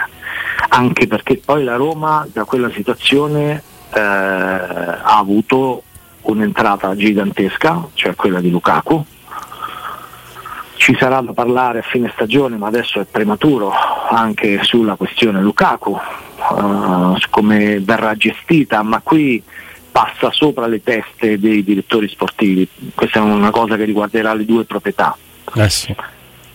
anche 0.68 1.06
perché 1.06 1.40
poi 1.44 1.64
la 1.64 1.76
Roma 1.76 2.26
da 2.32 2.44
quella 2.44 2.70
situazione 2.70 3.62
eh, 3.92 4.00
ha 4.00 5.16
avuto 5.18 5.82
un'entrata 6.22 6.96
gigantesca, 6.96 7.88
cioè 7.94 8.14
quella 8.14 8.40
di 8.40 8.50
Lukaku. 8.50 9.04
Ci 10.76 10.96
sarà 10.98 11.20
da 11.20 11.32
parlare 11.32 11.78
a 11.78 11.82
fine 11.82 12.10
stagione, 12.12 12.56
ma 12.56 12.66
adesso 12.66 13.00
è 13.00 13.04
prematuro 13.04 13.72
anche 14.10 14.62
sulla 14.62 14.96
questione 14.96 15.40
Lukaku, 15.40 15.98
uh, 16.50 17.16
come 17.30 17.80
verrà 17.80 18.14
gestita, 18.16 18.82
ma 18.82 19.00
qui 19.00 19.42
passa 19.94 20.32
sopra 20.32 20.66
le 20.66 20.82
teste 20.82 21.38
dei 21.38 21.62
direttori 21.62 22.08
sportivi. 22.08 22.66
Questa 22.92 23.20
è 23.20 23.22
una 23.22 23.52
cosa 23.52 23.76
che 23.76 23.84
riguarderà 23.84 24.34
le 24.34 24.44
due 24.44 24.64
proprietà. 24.64 25.16
Eh 25.54 25.70
sì. 25.70 25.94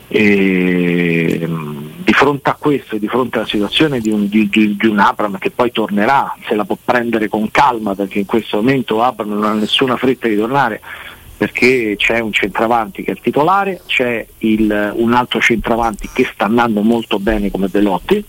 E, 0.10 1.48
di 1.48 2.13
fronte 2.13 2.50
a 2.50 2.58
questo 2.60 2.98
e 2.98 3.00
di 3.00 3.08
fronte 3.08 3.38
alla 3.38 3.48
situazione 3.48 4.01
di 4.01 4.10
un, 4.10 4.27
di, 4.27 4.50
di, 4.50 4.75
di 4.75 4.88
un, 4.88 5.00
Abram 5.00 5.38
che 5.38 5.51
poi 5.51 5.72
tornerà, 5.72 6.36
se 6.50 6.55
la 6.55 6.65
può 6.65 6.77
prendere 6.84 7.29
con 7.29 7.50
calma 7.50 7.96
perché 7.96 8.19
in 8.19 8.25
questo 8.25 8.58
momento 8.58 9.01
Abram 9.01 9.29
non 9.29 9.43
ha 9.46 9.53
nessuna 9.53 9.96
fretta 9.96 10.27
di 10.27 10.36
tornare 10.36 10.81
perché 11.38 11.96
c'è 11.98 12.19
un 12.19 12.34
centravanti 12.34 13.03
che 13.03 13.12
è 13.12 13.13
il 13.13 13.22
titolare, 13.22 13.84
c'è 13.86 14.25
il, 14.39 14.91
un 14.96 15.13
altro 15.13 15.39
centravanti 15.39 16.10
che 16.12 16.27
sta 16.34 16.43
andando 16.43 16.81
molto 16.81 17.19
bene 17.19 17.50
come 17.50 17.69
Belotti 17.69 18.22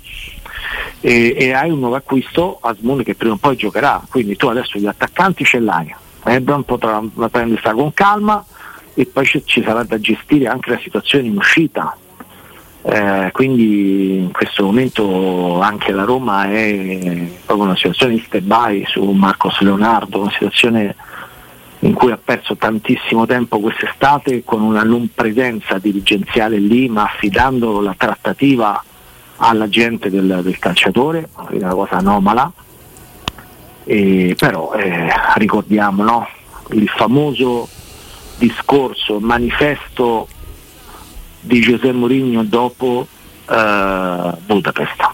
e, 1.01 1.35
e 1.39 1.53
hai 1.53 1.71
un 1.71 1.79
nuovo 1.79 1.97
acquisto 1.97 2.59
Asmund 2.61 3.03
che 3.03 3.15
prima 3.15 3.35
o 3.35 3.39
poi 3.39 3.57
giocherà, 3.57 4.03
quindi 4.09 4.37
tu 4.37 4.49
adesso 4.49 4.79
gli 4.79 4.87
attaccanti 4.87 5.45
ce 5.45 5.61
l'hai, 5.61 5.95
Abram 6.23 6.63
potrà 6.63 7.03
prendersi 7.31 7.69
con 7.71 7.93
calma 7.95 8.45
e 8.95 9.07
poi 9.07 9.25
ci 9.45 9.63
sarà 9.63 9.83
da 9.85 9.99
gestire 9.99 10.47
anche 10.47 10.71
la 10.71 10.79
situazione 10.79 11.27
in 11.27 11.37
uscita. 11.37 11.97
Eh, 12.83 13.29
quindi 13.33 14.17
in 14.17 14.33
questo 14.33 14.65
momento 14.65 15.61
anche 15.61 15.93
la 15.93 16.05
Roma 16.05 16.51
è 16.51 17.29
proprio 17.45 17.67
una 17.67 17.77
situazione 17.77 18.15
di 18.15 18.23
stand-by 18.27 18.85
su 18.87 19.05
Marcos 19.11 19.61
Leonardo, 19.61 20.21
una 20.21 20.31
situazione 20.31 20.95
in 21.81 21.93
cui 21.93 22.11
ha 22.11 22.19
perso 22.23 22.57
tantissimo 22.57 23.27
tempo 23.27 23.61
quest'estate 23.61 24.45
con 24.45 24.63
una 24.63 24.83
non 24.83 25.11
presenza 25.15 25.79
dirigenziale 25.79 26.59
lì, 26.59 26.89
ma 26.89 27.05
affidando 27.05 27.81
la 27.81 27.95
trattativa 27.97 28.83
alla 29.43 29.69
gente 29.69 30.11
del, 30.11 30.41
del 30.43 30.59
calciatore, 30.59 31.29
quindi 31.33 31.65
una 31.65 31.75
cosa 31.75 31.97
anomala. 31.97 32.51
E, 33.85 34.35
però 34.39 34.73
eh, 34.75 35.11
ricordiamo 35.37 36.03
no? 36.03 36.29
il 36.73 36.89
famoso 36.89 37.69
discorso, 38.37 39.19
manifesto 39.21 40.29
di 41.41 41.61
Giuseppe 41.61 41.93
Mourinho 41.93 42.45
dopo 42.45 43.07
eh, 43.49 44.33
Budapest. 44.47 45.11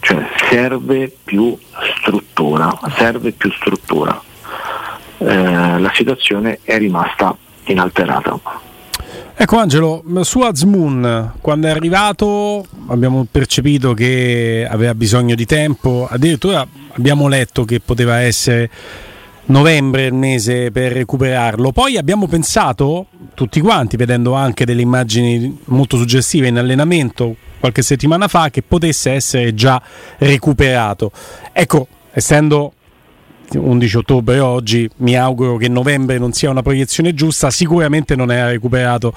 Cioè 0.00 0.28
serve 0.48 1.14
più 1.24 1.56
struttura, 2.00 2.78
serve 2.96 3.32
più 3.32 3.50
struttura. 3.52 4.20
Eh, 5.18 5.78
la 5.78 5.90
situazione 5.94 6.60
è 6.62 6.78
rimasta 6.78 7.36
inalterata. 7.64 8.67
Ecco 9.40 9.56
Angelo, 9.58 10.02
su 10.22 10.40
Azmoon 10.40 11.34
quando 11.40 11.68
è 11.68 11.70
arrivato 11.70 12.66
abbiamo 12.88 13.24
percepito 13.30 13.94
che 13.94 14.66
aveva 14.68 14.96
bisogno 14.96 15.36
di 15.36 15.46
tempo, 15.46 16.08
addirittura 16.10 16.66
abbiamo 16.94 17.28
letto 17.28 17.64
che 17.64 17.78
poteva 17.78 18.18
essere 18.18 18.68
novembre 19.44 20.06
il 20.06 20.12
mese 20.12 20.72
per 20.72 20.90
recuperarlo. 20.90 21.70
Poi 21.70 21.96
abbiamo 21.96 22.26
pensato, 22.26 23.06
tutti 23.34 23.60
quanti, 23.60 23.96
vedendo 23.96 24.32
anche 24.32 24.64
delle 24.64 24.82
immagini 24.82 25.60
molto 25.66 25.96
suggestive 25.96 26.48
in 26.48 26.58
allenamento 26.58 27.36
qualche 27.60 27.82
settimana 27.82 28.26
fa, 28.26 28.50
che 28.50 28.62
potesse 28.62 29.12
essere 29.12 29.54
già 29.54 29.80
recuperato. 30.18 31.12
Ecco, 31.52 31.86
essendo 32.10 32.72
11 33.56 33.96
ottobre 33.96 34.40
oggi, 34.40 34.88
mi 34.96 35.16
auguro 35.16 35.56
che 35.56 35.68
novembre 35.68 36.18
non 36.18 36.32
sia 36.32 36.50
una 36.50 36.62
proiezione 36.62 37.14
giusta, 37.14 37.50
sicuramente 37.50 38.16
non 38.16 38.30
era 38.30 38.48
recuperato 38.48 39.12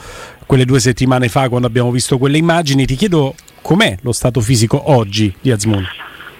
quelle 0.46 0.66
due 0.66 0.80
settimane 0.80 1.28
fa 1.28 1.50
quando 1.50 1.68
abbiamo 1.68 1.92
visto 1.92 2.18
quelle 2.18 2.38
immagini. 2.38 2.86
Ti 2.86 2.96
chiedo 2.96 3.36
com'è 3.62 3.98
lo 4.02 4.12
stato 4.12 4.40
fisico 4.42 4.92
oggi 4.92 5.34
di 5.42 5.52
Azmoun? 5.52 5.86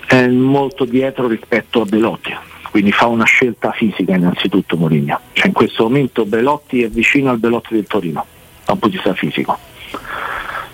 È 0.08 0.28
molto 0.28 0.86
dietro 0.86 1.28
rispetto 1.28 1.82
a 1.82 1.86
Belotti 1.86 2.34
quindi 2.72 2.94
fa 2.94 3.08
una 3.08 3.26
scelta 3.26 3.72
fisica 3.74 4.16
innanzitutto 4.16 4.78
Mourinho. 4.78 5.20
Cioè 5.34 5.48
in 5.48 5.54
questo 5.54 5.84
momento 5.84 6.26
Belotti 6.26 6.84
è 6.84 6.90
vicino 6.90 7.30
al 7.30 7.38
Belotti 7.38 7.74
del 7.74 7.86
Torino, 7.86 8.26
da 8.66 8.72
un 8.72 8.80
punto 8.80 8.88
di 8.88 8.94
vista 8.94 9.14
fisico. 9.14 9.58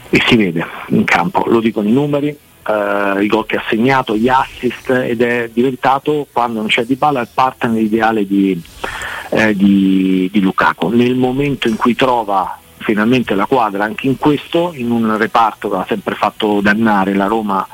E 0.10 0.22
si 0.28 0.36
vede 0.36 0.64
in 0.90 1.04
campo, 1.04 1.46
lo 1.48 1.60
dicono 1.60 1.88
i 1.88 1.92
numeri, 1.92 2.38
eh, 2.68 3.24
i 3.24 3.28
gol 3.28 3.46
che 3.46 3.58
ha 3.58 3.64
segnato, 3.70 4.16
gli 4.16 4.30
assist 4.30 4.90
ed 4.90 5.22
è 5.22 5.50
diventato, 5.52 6.28
quando 6.32 6.60
non 6.60 6.68
c'è 6.68 6.84
Di 6.84 6.96
Bala, 6.96 7.22
il 7.22 7.30
partner 7.34 7.82
ideale 7.82 8.26
di, 8.26 8.62
eh, 9.30 9.56
di, 9.56 10.30
di 10.32 10.40
Lukaku. 10.40 10.90
Nel 10.90 11.16
momento 11.16 11.68
in 11.68 11.76
cui 11.76 11.96
trova 11.96 12.60
finalmente 12.78 13.36
la 13.36 13.46
quadra 13.46 13.84
anche 13.84 14.08
in 14.08 14.18
questo, 14.18 14.72
in 14.76 14.92
un 14.92 15.18
reparto 15.18 15.70
che 15.70 15.76
ha 15.76 15.86
sempre 15.88 16.16
fatto 16.16 16.62
dannare 16.62 17.14
la 17.14 17.26
Roma 17.26 17.68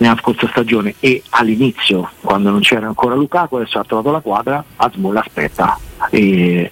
nella 0.00 0.16
scorsa 0.18 0.48
stagione 0.48 0.94
e 0.98 1.22
all'inizio 1.30 2.10
quando 2.20 2.50
non 2.50 2.60
c'era 2.60 2.86
ancora 2.86 3.14
Lukaku 3.14 3.56
adesso 3.56 3.78
ha 3.78 3.84
trovato 3.84 4.10
la 4.10 4.20
quadra 4.20 4.64
Asmul 4.76 5.16
aspetta 5.16 5.78
e, 6.10 6.70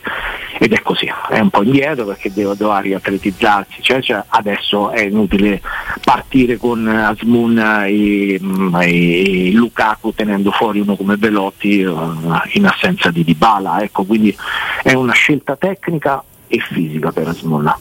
ed 0.58 0.72
è 0.72 0.82
così. 0.82 1.10
È 1.28 1.38
un 1.38 1.50
po' 1.50 1.62
indietro 1.62 2.06
perché 2.06 2.32
deve, 2.32 2.54
riatletizzarsi 2.58 3.80
cioè, 3.80 4.02
cioè, 4.02 4.22
adesso 4.28 4.90
è 4.90 5.02
inutile 5.02 5.60
partire 6.02 6.56
con 6.56 6.86
Asmun 6.86 7.58
e, 7.86 8.40
e, 8.80 9.50
Lukaku 9.52 10.12
tenendo 10.14 10.50
fuori 10.50 10.80
uno 10.80 10.96
come 10.96 11.16
Velotti 11.16 11.82
uh, 11.82 12.16
in 12.52 12.66
assenza 12.66 13.10
di 13.10 13.24
Dybala 13.24 13.82
ecco 13.82 14.04
quindi 14.04 14.36
è 14.82 14.94
una 14.94 15.12
scelta 15.12 15.56
tecnica 15.56 16.22
e 16.46 16.58
fisica 16.58 17.12
per 17.12 17.28
Asmun 17.28 17.74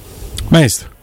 Maestro 0.50 0.97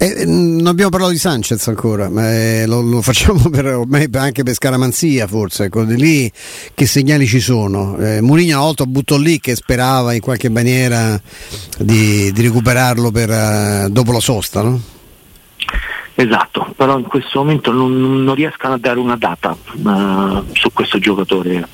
eh, 0.00 0.24
non 0.24 0.68
abbiamo 0.68 0.90
parlato 0.90 1.10
di 1.10 1.18
Sanchez 1.18 1.66
ancora, 1.66 2.08
ma 2.08 2.32
eh, 2.32 2.66
lo, 2.66 2.80
lo, 2.80 3.02
facciamo 3.02 3.50
per, 3.50 3.82
anche 4.14 4.44
per 4.44 4.54
scaramanzia 4.54 5.26
forse, 5.26 5.64
ecco, 5.64 5.82
di 5.82 5.96
lì 5.96 6.32
che 6.72 6.86
segnali 6.86 7.26
ci 7.26 7.40
sono. 7.40 7.98
Eh, 7.98 8.20
Mourinho 8.20 8.54
una 8.54 8.64
volta 8.64 8.84
buttò 8.86 9.16
lì 9.16 9.40
che 9.40 9.56
sperava 9.56 10.12
in 10.14 10.20
qualche 10.20 10.48
maniera 10.50 11.20
di, 11.78 12.30
di 12.30 12.42
recuperarlo 12.42 13.10
per, 13.10 13.28
uh, 13.28 13.90
dopo 13.90 14.12
la 14.12 14.20
sosta, 14.20 14.62
no? 14.62 14.80
Esatto, 16.14 16.72
però 16.76 16.96
in 16.96 17.04
questo 17.04 17.40
momento 17.40 17.72
non, 17.72 18.22
non 18.22 18.34
riescono 18.36 18.74
a 18.74 18.78
dare 18.78 19.00
una 19.00 19.16
data 19.16 19.50
uh, 19.50 20.44
su 20.52 20.72
questo 20.72 20.98
giocatore. 21.00 21.66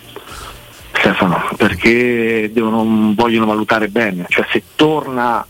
Stefano, 0.96 1.48
perché 1.58 2.50
devono, 2.54 3.12
vogliono 3.14 3.44
valutare 3.44 3.88
bene, 3.88 4.24
cioè 4.28 4.46
se 4.50 4.62
torna 4.76 5.44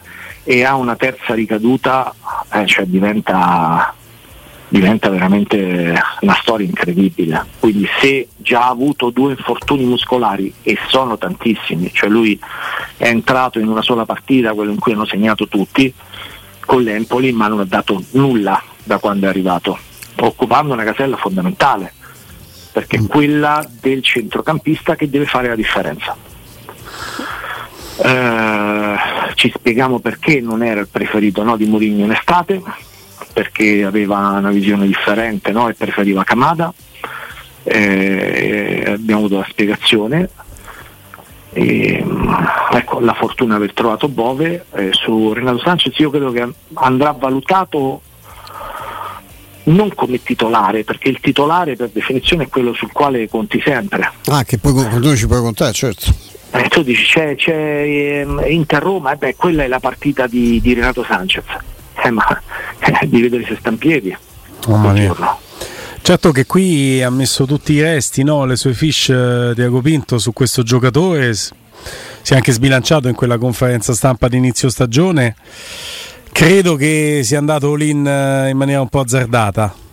e 0.44 0.62
ha 0.62 0.76
una 0.76 0.94
terza 0.94 1.34
ricaduta, 1.34 2.14
eh, 2.52 2.66
cioè 2.66 2.84
diventa, 2.84 3.94
diventa 4.68 5.08
veramente 5.08 6.00
una 6.20 6.38
storia 6.40 6.66
incredibile. 6.66 7.46
Quindi 7.58 7.88
se 7.98 8.28
già 8.36 8.66
ha 8.66 8.68
avuto 8.68 9.10
due 9.10 9.32
infortuni 9.32 9.84
muscolari 9.84 10.52
e 10.62 10.78
sono 10.88 11.16
tantissimi, 11.16 11.90
cioè 11.92 12.10
lui 12.10 12.38
è 12.98 13.08
entrato 13.08 13.58
in 13.58 13.68
una 13.68 13.82
sola 13.82 14.04
partita, 14.04 14.52
quello 14.52 14.72
in 14.72 14.78
cui 14.78 14.92
hanno 14.92 15.06
segnato 15.06 15.48
tutti, 15.48 15.92
con 16.64 16.82
l'Empoli, 16.82 17.32
ma 17.32 17.48
non 17.48 17.60
ha 17.60 17.64
dato 17.64 18.02
nulla 18.12 18.62
da 18.82 18.98
quando 18.98 19.26
è 19.26 19.28
arrivato, 19.30 19.78
occupando 20.20 20.74
una 20.74 20.84
casella 20.84 21.16
fondamentale, 21.16 21.92
perché 22.70 22.96
è 22.96 23.06
quella 23.06 23.66
del 23.80 24.02
centrocampista 24.02 24.94
che 24.94 25.08
deve 25.08 25.26
fare 25.26 25.48
la 25.48 25.56
differenza. 25.56 26.16
Eh, 27.96 28.96
ci 29.34 29.52
spieghiamo 29.54 29.98
perché 29.98 30.40
non 30.40 30.62
era 30.62 30.80
il 30.80 30.88
preferito 30.88 31.42
no, 31.42 31.56
di 31.56 31.66
Mourinho 31.66 32.04
in 32.04 32.12
estate, 32.12 32.60
perché 33.32 33.84
aveva 33.84 34.18
una 34.38 34.50
visione 34.50 34.86
differente 34.86 35.52
no, 35.52 35.68
e 35.68 35.74
preferiva 35.74 36.24
Camada. 36.24 36.72
Eh, 37.62 38.84
abbiamo 38.86 39.20
avuto 39.20 39.38
la 39.38 39.46
spiegazione. 39.48 40.28
E, 41.52 42.04
ecco, 42.72 42.98
la 42.98 43.14
fortuna 43.14 43.56
di 43.56 43.62
aver 43.62 43.74
trovato 43.74 44.08
Bove 44.08 44.66
eh, 44.74 44.88
su 44.90 45.32
Renato 45.32 45.58
Sanchez 45.58 45.96
io 45.98 46.10
credo 46.10 46.32
che 46.32 46.48
andrà 46.74 47.12
valutato 47.12 48.00
non 49.64 49.94
come 49.94 50.22
titolare, 50.22 50.84
perché 50.84 51.08
il 51.08 51.20
titolare 51.20 51.76
per 51.76 51.90
definizione 51.90 52.44
è 52.44 52.48
quello 52.48 52.74
sul 52.74 52.92
quale 52.92 53.28
conti 53.28 53.62
sempre. 53.64 54.10
Ah, 54.26 54.44
che 54.44 54.58
poi 54.58 54.74
tu 55.00 55.16
ci 55.16 55.26
puoi 55.26 55.40
contare, 55.40 55.72
certo. 55.72 56.12
Eh, 56.56 56.68
tu 56.68 56.84
dici 56.84 57.04
c'è, 57.04 57.34
c'è 57.34 57.52
eh, 57.52 58.26
Inter-Roma, 58.46 59.12
e 59.12 59.16
beh, 59.16 59.34
quella 59.34 59.64
è 59.64 59.66
la 59.66 59.80
partita 59.80 60.28
di, 60.28 60.60
di 60.60 60.72
Renato 60.72 61.02
Sanchez, 61.02 61.44
eh, 62.04 62.10
ma 62.10 62.24
eh, 62.78 63.06
devi 63.08 63.22
vedere 63.22 63.44
se 63.44 63.56
sta 63.58 63.70
in 63.70 63.78
piedi. 63.78 64.16
Oh, 64.68 64.76
Certo 66.00 66.30
che 66.30 66.46
qui 66.46 67.02
ha 67.02 67.10
messo 67.10 67.44
tutti 67.44 67.72
i 67.72 67.82
resti, 67.82 68.22
no? 68.22 68.44
le 68.44 68.54
sue 68.54 68.72
fish 68.72 69.08
di 69.08 69.60
eh, 69.60 69.64
Agopinto 69.64 70.18
su 70.18 70.32
questo 70.32 70.62
giocatore, 70.62 71.34
si 71.34 71.52
è 72.22 72.36
anche 72.36 72.52
sbilanciato 72.52 73.08
in 73.08 73.14
quella 73.16 73.36
conferenza 73.36 73.92
stampa 73.92 74.28
di 74.28 74.36
inizio 74.36 74.68
stagione. 74.68 75.34
Credo 76.30 76.76
che 76.76 77.22
sia 77.24 77.38
andato 77.38 77.74
lì 77.74 77.90
eh, 77.90 77.92
in 77.92 78.56
maniera 78.56 78.80
un 78.80 78.88
po' 78.88 79.00
azzardata. 79.00 79.83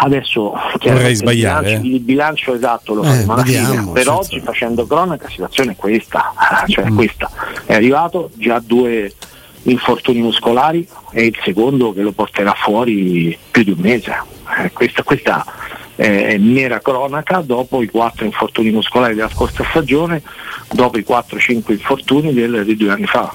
Adesso 0.00 0.54
vorrei 0.82 1.14
sbagliare 1.14 1.72
il 1.72 1.78
bilancio, 1.78 1.94
il 1.94 2.00
bilancio 2.00 2.54
esatto 2.54 2.94
lo 2.94 3.02
faremo 3.02 3.32
eh, 3.32 3.42
vediamo, 3.42 3.92
per 3.92 4.08
oggi 4.08 4.40
facendo 4.40 4.86
cronaca 4.86 5.24
la 5.24 5.30
situazione 5.30 5.72
è 5.72 5.76
questa 5.76 6.32
cioè 6.66 6.90
mm. 6.90 6.94
questa. 6.94 7.30
È 7.64 7.74
arrivato 7.74 8.30
già 8.34 8.60
due 8.64 9.12
infortuni 9.64 10.20
muscolari 10.20 10.86
e 11.10 11.26
il 11.26 11.38
secondo 11.44 11.92
che 11.92 12.02
lo 12.02 12.12
porterà 12.12 12.54
fuori 12.54 13.36
più 13.50 13.64
di 13.64 13.70
un 13.70 13.78
mese. 13.78 14.14
Eh, 14.58 14.72
questa, 14.72 15.02
questa 15.02 15.44
è, 15.94 16.26
è 16.26 16.38
mera 16.38 16.80
cronaca. 16.80 17.40
Dopo 17.40 17.82
i 17.82 17.88
quattro 17.88 18.24
infortuni 18.24 18.70
muscolari 18.70 19.14
della 19.14 19.30
scorsa 19.30 19.64
stagione 19.70 20.22
dopo 20.72 20.98
i 20.98 21.04
4-5 21.06 21.72
infortuni 21.72 22.32
del, 22.32 22.64
di 22.64 22.76
due 22.76 22.90
anni 22.90 23.06
fa 23.06 23.34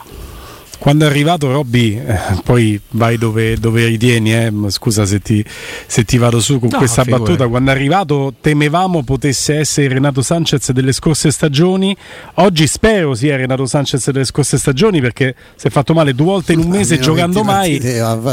quando 0.78 1.06
è 1.06 1.08
arrivato 1.10 1.52
Robby, 1.52 1.98
eh, 1.98 2.20
poi 2.44 2.80
vai 2.92 3.18
dove, 3.18 3.58
dove 3.58 3.86
ritieni, 3.86 4.34
eh, 4.34 4.52
scusa 4.70 5.06
se 5.06 5.20
ti, 5.20 5.44
se 5.86 6.04
ti, 6.04 6.18
vado 6.18 6.40
su 6.40 6.60
con 6.60 6.70
no, 6.72 6.78
questa 6.78 7.04
figure. 7.04 7.24
battuta, 7.24 7.48
quando 7.48 7.72
è 7.72 7.74
arrivato 7.74 8.34
temevamo 8.40 9.04
potesse 9.04 9.56
essere 9.56 9.88
Renato 9.88 10.22
Sanchez 10.22 10.72
delle 10.72 10.92
scorse 10.92 11.32
stagioni, 11.32 11.96
oggi 12.36 12.68
spero 12.68 13.16
sia 13.16 13.36
Renato 13.36 13.66
Sanchez 13.66 14.12
delle 14.12 14.26
scorse 14.26 14.58
stagioni 14.58 15.02
perché 15.02 15.36
si 15.56 15.68
è 15.68 15.70
fatto 15.70 15.94
male 15.94 16.14
due 16.14 16.26
volte 16.26 16.54
in 16.54 16.60
un 16.60 16.70
mese 16.72 17.00
giocando 17.00 17.44
mai, 17.44 17.82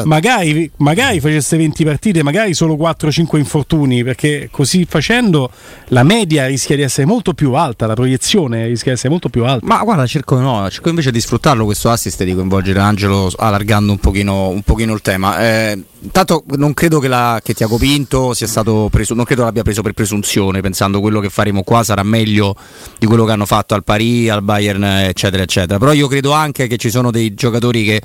magari, 0.04 0.70
magari 0.76 1.20
facesse 1.20 1.56
20 1.56 1.84
partite, 1.84 2.22
magari 2.22 2.54
solo 2.54 2.74
4-5 2.74 3.38
infortuni, 3.38 4.04
perché 4.04 4.48
così 4.50 4.84
facendo 4.84 5.50
la 5.88 6.02
media 6.02 6.46
rischia 6.46 6.76
di 6.76 6.82
essere 6.82 7.06
molto 7.06 7.32
più 7.32 7.52
alta, 7.54 7.86
la 7.86 7.94
proiezione 7.94 8.66
rischia 8.66 8.92
di 8.92 8.98
essere 8.98 9.10
molto 9.10 9.28
più 9.28 9.44
alta. 9.44 9.66
Ma 9.66 9.82
guarda, 9.82 10.06
cerco, 10.06 10.38
no, 10.38 10.68
cerco 10.70 10.88
invece 10.88 11.10
di 11.10 11.20
sfruttarlo 11.20 11.64
questo 11.64 11.90
assist 11.90 12.22
di 12.34 12.40
coinvolgere 12.40 12.80
Angelo 12.80 13.30
allargando 13.36 13.92
un 13.92 13.98
pochino, 13.98 14.48
un 14.48 14.62
pochino 14.62 14.92
il 14.92 15.00
tema. 15.00 15.38
Eh, 15.40 15.82
intanto 16.00 16.44
non 16.56 16.74
credo 16.74 16.98
che, 16.98 17.08
la, 17.08 17.40
che 17.42 17.54
Tiago 17.54 17.78
Pinto 17.78 18.34
sia 18.34 18.46
stato 18.46 18.88
preso, 18.90 19.14
non 19.14 19.24
credo 19.24 19.44
l'abbia 19.44 19.62
preso 19.62 19.82
per 19.82 19.92
presunzione, 19.92 20.60
pensando 20.60 21.00
quello 21.00 21.20
che 21.20 21.30
faremo 21.30 21.62
qua 21.62 21.82
sarà 21.82 22.02
meglio 22.02 22.54
di 22.98 23.06
quello 23.06 23.24
che 23.24 23.32
hanno 23.32 23.46
fatto 23.46 23.74
al 23.74 23.84
Paris, 23.84 24.28
al 24.30 24.42
Bayern, 24.42 24.84
eccetera, 24.84 25.42
eccetera. 25.42 25.78
Però 25.78 25.92
io 25.92 26.08
credo 26.08 26.32
anche 26.32 26.66
che 26.66 26.76
ci 26.76 26.90
sono 26.90 27.10
dei 27.10 27.34
giocatori 27.34 27.84
che 27.84 28.02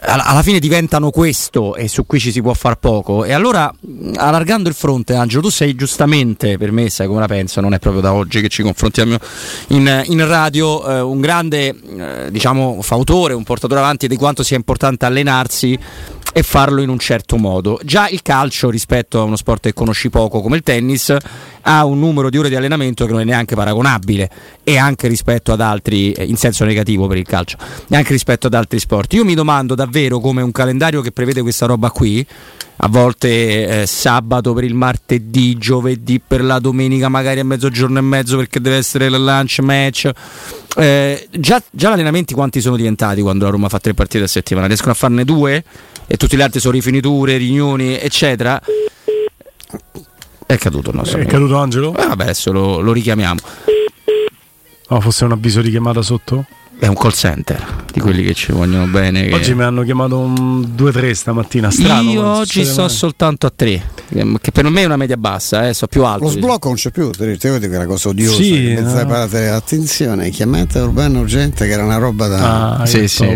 alla 0.00 0.42
fine 0.42 0.58
diventano 0.58 1.10
questo 1.10 1.74
e 1.74 1.88
su 1.88 2.06
cui 2.06 2.20
ci 2.20 2.30
si 2.30 2.40
può 2.40 2.54
far 2.54 2.76
poco. 2.76 3.24
E 3.24 3.32
allora, 3.32 3.72
allargando 4.16 4.68
il 4.68 4.74
fronte, 4.74 5.14
Angelo, 5.14 5.42
tu 5.42 5.48
sei 5.50 5.74
giustamente, 5.74 6.56
per 6.56 6.72
me, 6.72 6.88
sai 6.88 7.06
come 7.06 7.20
la 7.20 7.26
penso, 7.26 7.60
non 7.60 7.74
è 7.74 7.78
proprio 7.78 8.02
da 8.02 8.12
oggi 8.12 8.40
che 8.40 8.48
ci 8.48 8.62
confrontiamo 8.62 9.16
in, 9.68 10.02
in 10.06 10.26
radio, 10.26 10.88
eh, 10.88 11.00
un 11.00 11.20
grande, 11.20 11.68
eh, 11.68 12.30
diciamo, 12.30 12.80
fautore, 12.82 13.34
un 13.34 13.44
portatore 13.44 13.80
avanti 13.80 14.06
di 14.08 14.16
quanto 14.16 14.42
sia 14.42 14.56
importante 14.56 15.06
allenarsi 15.06 15.78
e 16.32 16.42
farlo 16.42 16.82
in 16.82 16.88
un 16.88 16.98
certo 16.98 17.36
modo. 17.36 17.80
Già 17.82 18.08
il 18.08 18.22
calcio, 18.22 18.70
rispetto 18.70 19.20
a 19.20 19.24
uno 19.24 19.36
sport 19.36 19.62
che 19.62 19.72
conosci 19.72 20.10
poco 20.10 20.40
come 20.40 20.56
il 20.56 20.62
tennis, 20.62 21.14
ha 21.62 21.84
un 21.84 21.98
numero 21.98 22.30
di 22.30 22.38
ore 22.38 22.48
di 22.48 22.56
allenamento 22.56 23.04
che 23.06 23.12
non 23.12 23.20
è 23.20 23.24
neanche 23.24 23.54
paragonabile 23.54 24.30
e 24.62 24.76
anche 24.78 25.08
rispetto 25.08 25.52
ad 25.52 25.60
altri, 25.60 26.12
eh, 26.12 26.24
in 26.24 26.36
senso 26.36 26.64
negativo 26.64 27.06
per 27.06 27.16
il 27.16 27.26
calcio, 27.26 27.56
e 27.88 27.96
anche 27.96 28.12
rispetto 28.12 28.46
ad 28.46 28.54
altri 28.54 28.78
sport. 28.78 29.12
Io 29.14 29.24
mi 29.24 29.34
domando 29.34 29.74
davvero 29.74 30.20
come 30.20 30.42
un 30.42 30.52
calendario 30.52 31.00
che 31.00 31.12
prevede 31.12 31.42
questa 31.42 31.66
roba 31.66 31.90
qui, 31.90 32.26
a 32.80 32.88
volte 32.88 33.82
eh, 33.82 33.86
sabato 33.86 34.52
per 34.52 34.64
il 34.64 34.74
martedì, 34.74 35.56
giovedì 35.58 36.20
per 36.24 36.44
la 36.44 36.60
domenica, 36.60 37.08
magari 37.08 37.40
a 37.40 37.44
mezzogiorno 37.44 37.98
e 37.98 38.02
mezzo 38.02 38.36
perché 38.36 38.60
deve 38.60 38.76
essere 38.76 39.06
il 39.06 39.12
lunch 39.12 39.58
match. 39.60 40.10
Eh, 40.76 41.26
già, 41.32 41.60
già 41.72 41.92
allenamenti 41.92 42.34
quanti 42.34 42.60
sono 42.60 42.76
diventati 42.76 43.20
quando 43.20 43.46
la 43.46 43.50
Roma 43.50 43.68
fa 43.68 43.80
tre 43.80 43.94
partite 43.94 44.24
a 44.24 44.28
settimana? 44.28 44.68
Riescono 44.68 44.92
a 44.92 44.94
farne 44.94 45.24
due? 45.24 45.64
E 46.10 46.16
tutti 46.16 46.38
gli 46.38 46.40
altri 46.40 46.58
sono 46.58 46.72
rifiniture, 46.72 47.36
riunioni, 47.36 47.98
eccetera. 47.98 48.58
È 50.46 50.56
caduto 50.56 50.88
il 50.88 50.96
nostro. 50.96 51.18
È 51.18 51.20
amico. 51.20 51.36
caduto 51.36 51.56
Angelo? 51.58 51.94
Eh, 51.94 52.06
vabbè, 52.06 52.22
adesso 52.22 52.50
lo, 52.50 52.80
lo 52.80 52.92
richiamiamo. 52.92 53.38
Oh, 54.88 55.00
fosse 55.02 55.26
un 55.26 55.32
avviso 55.32 55.60
di 55.60 55.68
chiamata 55.68 56.00
sotto? 56.00 56.46
È 56.78 56.86
un 56.86 56.94
call 56.94 57.10
center 57.10 57.84
di 57.92 58.00
quelli 58.00 58.22
che 58.22 58.32
ci 58.32 58.52
vogliono 58.52 58.86
bene. 58.86 59.30
Oggi 59.34 59.50
che... 59.50 59.54
mi 59.54 59.64
hanno 59.64 59.82
chiamato 59.82 60.16
un 60.18 60.60
2-3 60.74 61.10
stamattina. 61.12 61.70
Strano. 61.70 62.10
Io 62.10 62.24
oggi 62.24 62.64
sto 62.64 62.82
mai. 62.82 62.90
soltanto 62.90 63.46
a 63.46 63.52
3, 63.54 63.90
che 64.40 64.52
per 64.52 64.64
me 64.68 64.82
è 64.82 64.84
una 64.86 64.96
media 64.96 65.16
bassa, 65.16 65.68
eh, 65.68 65.74
so 65.74 65.86
più 65.86 66.04
alto. 66.04 66.24
Lo 66.24 66.30
sblocco 66.30 66.68
non 66.68 66.76
c'è 66.76 66.90
più, 66.90 67.10
ti 67.10 67.24
ricordi 67.24 67.68
che 67.68 67.74
è 67.74 67.76
una 67.76 67.86
cosa 67.86 68.08
odiosa. 68.08 68.42
Sì, 68.42 68.74
no. 68.74 68.92
parate, 68.92 69.48
attenzione, 69.48 70.30
chiamata 70.30 70.82
urbana 70.82 71.18
urgente, 71.20 71.66
che 71.66 71.72
era 71.72 71.84
una 71.84 71.98
roba 71.98 72.26
da. 72.26 72.78
Ah, 72.78 72.86
sì, 72.86 73.06
sì. 73.06 73.26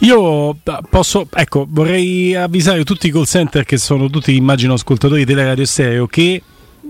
Io 0.00 0.56
posso, 0.90 1.26
ecco, 1.34 1.66
vorrei 1.68 2.34
avvisare 2.34 2.84
tutti 2.84 3.06
i 3.06 3.10
call 3.10 3.24
center 3.24 3.64
che 3.64 3.78
sono 3.78 4.10
tutti, 4.10 4.34
immagino, 4.36 4.74
ascoltatori 4.74 5.24
della 5.24 5.44
radio 5.44 5.64
stereo 5.64 6.06
che 6.06 6.42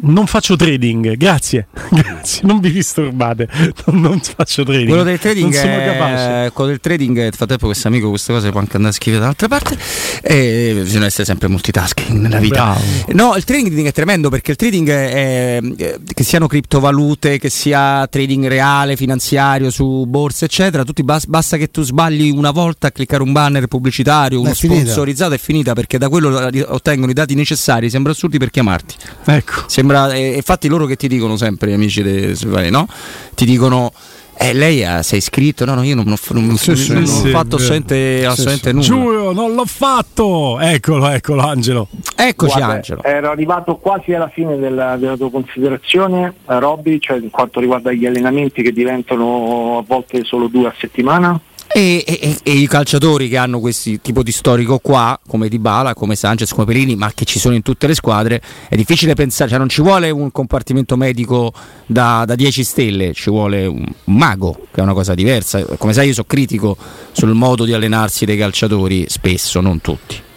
non 0.02 0.26
faccio 0.26 0.56
trading, 0.56 1.16
grazie. 1.16 1.68
grazie. 1.90 2.42
non 2.46 2.60
vi 2.60 2.72
disturbate. 2.72 3.48
Non, 3.86 4.00
non, 4.00 4.20
faccio 4.20 4.64
trading. 4.64 4.88
Quello 4.88 5.02
del 5.02 5.18
trading, 5.18 5.52
non 5.52 5.60
sono 5.60 5.76
capace. 5.76 6.50
quello 6.52 6.70
del 6.70 6.80
trading, 6.80 7.16
nel 7.16 7.34
frattempo, 7.34 7.66
questo 7.66 7.88
amico 7.88 8.08
queste 8.10 8.32
cose 8.32 8.50
può 8.50 8.60
anche 8.60 8.76
andare 8.76 8.94
a 8.94 8.96
scrivere 8.96 9.20
da 9.20 9.28
un'altra 9.28 9.48
parte. 9.48 9.78
E 10.22 10.80
bisogna 10.82 11.06
essere 11.06 11.24
sempre 11.24 11.48
multitasking 11.48 12.18
nella 12.18 12.38
vita. 12.38 12.54
Bravo. 12.54 12.80
No, 13.12 13.36
il 13.36 13.44
trading 13.44 13.86
è 13.86 13.92
tremendo 13.92 14.28
perché 14.28 14.50
il 14.52 14.56
trading 14.56 14.88
è, 14.90 15.60
che 16.04 16.24
siano 16.24 16.46
criptovalute, 16.46 17.38
che 17.38 17.48
sia 17.48 18.06
trading 18.06 18.46
reale, 18.46 18.96
finanziario 18.96 19.70
su 19.70 20.04
borse, 20.06 20.46
eccetera. 20.46 20.84
Tutti 20.84 21.02
bas- 21.02 21.26
basta 21.26 21.56
che 21.56 21.70
tu 21.70 21.82
sbagli 21.82 22.30
una 22.30 22.50
volta 22.50 22.88
a 22.88 22.90
cliccare 22.90 23.22
un 23.22 23.32
banner 23.32 23.66
pubblicitario, 23.66 24.40
uno 24.40 24.50
è 24.50 24.54
sponsorizzato, 24.54 25.30
finita. 25.30 25.34
è 25.34 25.38
finita 25.38 25.72
perché 25.72 25.98
da 25.98 26.08
quello 26.08 26.50
ottengono 26.68 27.10
i 27.10 27.14
dati 27.14 27.34
necessari. 27.34 27.88
Sembra 27.88 28.12
assurdi 28.12 28.38
per 28.38 28.50
chiamarti. 28.50 28.94
Ecco. 29.26 29.62
Sembra, 29.66 29.83
eh, 29.92 30.34
infatti 30.34 30.68
loro 30.68 30.86
che 30.86 30.96
ti 30.96 31.08
dicono 31.08 31.36
sempre, 31.36 31.72
amici 31.72 32.02
dei 32.02 32.36
no? 32.70 32.86
Ti 33.34 33.44
dicono 33.44 33.92
eh, 34.36 34.52
lei 34.52 34.84
ha, 34.84 35.02
sei 35.02 35.18
iscritto? 35.18 35.64
No, 35.64 35.74
no, 35.74 35.82
io 35.82 35.94
non, 35.94 36.06
non, 36.06 36.56
sì, 36.56 36.74
sì, 36.74 36.92
non 36.92 37.06
sì, 37.06 37.28
ho 37.28 37.30
fatto 37.30 37.56
assolutamente, 37.56 38.26
assolutamente 38.26 38.72
nulla. 38.72 38.84
Giuro, 38.84 39.32
non 39.32 39.54
l'ho 39.54 39.64
fatto! 39.64 40.58
Eccolo, 40.58 41.08
eccolo 41.08 41.42
Angelo. 41.42 41.88
Eccoci 42.16 42.56
Guarda, 42.56 42.74
Angelo. 42.74 43.02
Ero 43.04 43.30
arrivato 43.30 43.76
quasi 43.76 44.12
alla 44.12 44.28
fine 44.28 44.56
della, 44.56 44.96
della 44.96 45.16
tua 45.16 45.30
considerazione, 45.30 46.34
Robby, 46.46 46.98
cioè 46.98 47.18
in 47.18 47.30
quanto 47.30 47.60
riguarda 47.60 47.92
gli 47.92 48.06
allenamenti 48.06 48.62
che 48.62 48.72
diventano 48.72 49.78
a 49.78 49.84
volte 49.86 50.24
solo 50.24 50.48
due 50.48 50.68
a 50.68 50.74
settimana. 50.78 51.40
E, 51.66 52.04
e, 52.06 52.38
e, 52.42 52.52
i 52.52 52.68
calciatori 52.68 53.28
che 53.28 53.36
hanno 53.36 53.58
questo 53.58 53.90
tipo 54.00 54.22
di 54.22 54.30
storico 54.30 54.78
qua, 54.78 55.18
come 55.26 55.48
Dybala, 55.48 55.94
come 55.94 56.14
Sanchez, 56.14 56.52
come 56.52 56.66
Pelini, 56.66 56.94
ma 56.94 57.10
che 57.12 57.24
ci 57.24 57.38
sono 57.38 57.54
in 57.54 57.62
tutte 57.62 57.86
le 57.86 57.94
squadre, 57.94 58.40
è 58.68 58.76
difficile 58.76 59.14
pensare, 59.14 59.50
cioè 59.50 59.58
non 59.58 59.68
ci 59.68 59.82
vuole 59.82 60.10
un 60.10 60.30
compartimento 60.30 60.96
medico 60.96 61.52
da, 61.86 62.24
da 62.26 62.34
10 62.36 62.62
stelle, 62.62 63.12
ci 63.12 63.30
vuole 63.30 63.66
un, 63.66 63.84
un, 64.04 64.14
mago, 64.14 64.66
che 64.70 64.80
è 64.80 64.82
una 64.82 64.92
cosa 64.92 65.14
diversa. 65.14 65.64
Come 65.64 65.92
sai 65.92 66.08
io 66.08 66.12
sono 66.12 66.26
critico 66.28 66.76
sul 67.12 67.32
modo 67.34 67.64
di 67.64 67.72
allenarsi 67.72 68.24
dei 68.24 68.36
calciatori, 68.36 69.06
spesso, 69.08 69.60
non 69.60 69.80
tutti. 69.80 70.32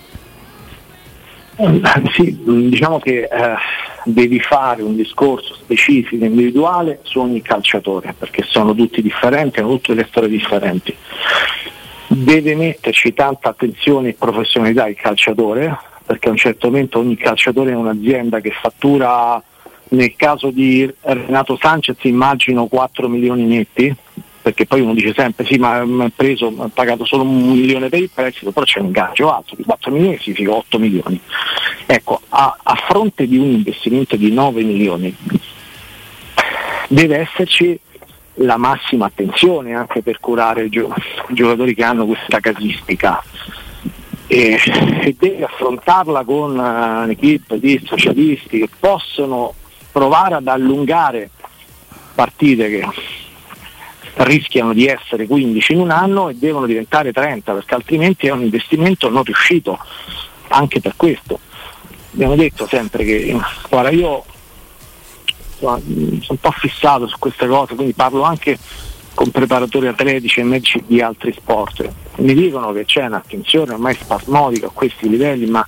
Eh, 1.60 1.82
sì, 2.14 2.38
diciamo 2.70 3.00
che 3.00 3.24
eh, 3.24 3.56
devi 4.06 4.40
fare 4.40 4.84
un 4.84 4.96
discorso 4.96 5.56
specifico, 5.56 6.24
individuale 6.24 7.00
su 7.02 7.20
ogni 7.20 7.42
calciatore, 7.42 8.14
perché 8.18 8.44
sono 8.44 8.76
tutti 8.76 9.02
differenti, 9.02 9.60
hanno 9.60 9.70
tutte 9.70 9.96
le 9.96 10.06
storie 10.08 10.30
differenti. 10.30 10.96
Deve 12.08 12.56
metterci 12.56 13.12
tanta 13.14 13.50
attenzione 13.50 14.10
e 14.10 14.14
professionalità 14.14 14.88
il 14.88 14.96
calciatore, 14.96 15.76
perché 16.06 16.28
a 16.28 16.32
un 16.32 16.38
certo 16.38 16.68
momento 16.68 17.00
ogni 17.00 17.18
calciatore 17.18 17.72
è 17.72 17.76
un'azienda 17.76 18.40
che 18.40 18.52
fattura, 18.52 19.42
nel 19.90 20.16
caso 20.16 20.52
di 20.52 20.90
Renato 21.02 21.58
Sanchez 21.60 21.98
immagino 22.04 22.68
4 22.68 23.08
milioni 23.10 23.46
netti, 23.46 23.94
perché 24.48 24.66
poi 24.66 24.80
uno 24.80 24.94
dice 24.94 25.14
sempre 25.14 25.44
sì 25.46 25.58
ma 25.58 25.80
ha 25.80 26.12
preso, 26.16 26.54
ha 26.58 26.70
pagato 26.74 27.04
solo 27.04 27.24
un 27.24 27.50
milione 27.50 27.90
per 27.90 28.00
il 28.00 28.10
prestito, 28.14 28.52
però 28.52 28.66
c'è 28.66 28.80
un 28.80 28.86
ingaggio 28.86 29.30
alto 29.30 29.56
di 29.56 29.64
4 29.64 29.92
milioni 29.92 30.18
significa 30.20 30.54
8 30.54 30.80
milioni. 30.80 31.20
Ecco, 31.86 32.22
a, 32.30 32.58
a 32.64 32.76
fronte 32.88 33.28
di 33.28 33.38
un 33.38 33.48
investimento 33.48 34.16
di 34.16 34.32
9 34.32 34.64
milioni 34.64 35.14
deve 36.88 37.18
esserci 37.18 37.78
la 38.36 38.56
massima 38.56 39.08
attenzione 39.08 39.76
anche 39.76 40.02
per 40.02 40.22
curare 40.22 40.66
i 40.66 40.70
gio- 40.70 40.94
giocatori 41.30 41.74
che 41.74 41.84
hanno 41.84 42.06
questa 42.06 42.40
casistica 42.40 43.22
e, 44.28 44.58
e 45.02 45.16
deve 45.20 45.44
affrontarla 45.44 46.24
con 46.24 46.52
uh, 46.52 47.04
un'equipe 47.04 47.60
di 47.60 47.82
specialisti 47.84 48.60
che 48.60 48.70
possono 48.80 49.54
provare 49.92 50.36
ad 50.36 50.48
allungare 50.48 51.32
partite 52.16 52.70
che 52.70 52.88
rischiano 54.18 54.74
di 54.74 54.88
essere 54.88 55.28
15 55.28 55.74
in 55.74 55.80
un 55.80 55.92
anno 55.92 56.30
e 56.30 56.36
devono 56.36 56.66
diventare 56.66 57.12
30 57.12 57.54
perché 57.54 57.76
altrimenti 57.76 58.28
è 58.28 58.32
un 58.32 58.42
investimento 58.42 59.10
non 59.10 59.24
riuscito 59.24 59.78
anche 60.50 60.80
per 60.80 60.94
questo. 60.96 61.40
Abbiamo 62.14 62.36
detto 62.36 62.68
sempre 62.68 63.04
che 63.04 63.38
guarda 63.70 63.90
io 63.90 64.24
sono 65.60 65.82
un 65.86 66.38
po' 66.40 66.52
fissato 66.52 67.08
su 67.08 67.18
queste 67.20 67.48
cose 67.48 67.76
quindi 67.76 67.94
parlo 67.94 68.24
anche 68.24 68.58
con 69.14 69.32
preparatori 69.32 69.88
atletici 69.88 70.40
e 70.40 70.44
medici 70.44 70.84
di 70.86 71.02
altri 71.02 71.34
sport. 71.34 71.88
Mi 72.18 72.34
dicono 72.34 72.72
che 72.72 72.86
c'è 72.86 73.06
un'attenzione 73.06 73.74
ormai 73.74 73.96
spasmodica 73.96 74.68
a 74.68 74.72
questi 74.72 75.10
livelli 75.10 75.48
ma 75.48 75.66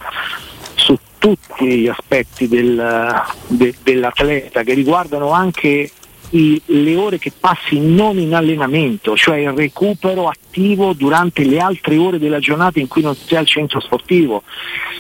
su 0.75 0.97
tutti 1.17 1.81
gli 1.81 1.88
aspetti 1.88 2.47
del, 2.47 3.23
de, 3.47 3.75
dell'atleta 3.83 4.63
che 4.63 4.73
riguardano 4.73 5.31
anche 5.31 5.91
i, 6.31 6.61
le 6.65 6.95
ore 6.95 7.17
che 7.17 7.31
passi 7.37 7.79
non 7.79 8.19
in 8.19 8.33
allenamento, 8.33 9.15
cioè 9.15 9.37
il 9.37 9.51
recupero 9.51 10.27
attivo 10.27 10.93
durante 10.93 11.43
le 11.43 11.59
altre 11.59 11.97
ore 11.97 12.19
della 12.19 12.39
giornata 12.39 12.79
in 12.79 12.87
cui 12.87 13.01
non 13.01 13.15
sei 13.15 13.37
al 13.37 13.47
centro 13.47 13.79
sportivo, 13.79 14.43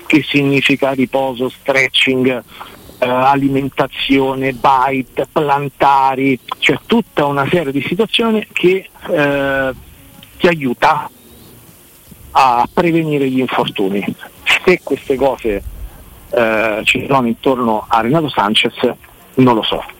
che 0.05 0.23
significa 0.27 0.91
riposo, 0.91 1.49
stretching, 1.49 2.43
eh, 2.99 3.07
alimentazione, 3.07 4.53
bite, 4.53 5.27
plantari, 5.31 6.39
cioè 6.57 6.79
tutta 6.85 7.25
una 7.25 7.47
serie 7.49 7.71
di 7.71 7.81
situazioni 7.81 8.45
che 8.51 8.89
eh, 9.09 9.73
ti 10.37 10.47
aiuta 10.47 11.09
a 12.31 12.69
prevenire 12.71 13.29
gli 13.29 13.39
infortuni. 13.39 14.03
Se 14.63 14.79
queste 14.83 15.15
cose 15.15 15.63
eh, 16.31 16.81
ci 16.83 17.05
sono 17.07 17.27
intorno 17.27 17.85
a 17.87 18.01
Renato 18.01 18.29
Sanchez, 18.29 18.93
non 19.35 19.55
lo 19.55 19.63
so. 19.63 19.97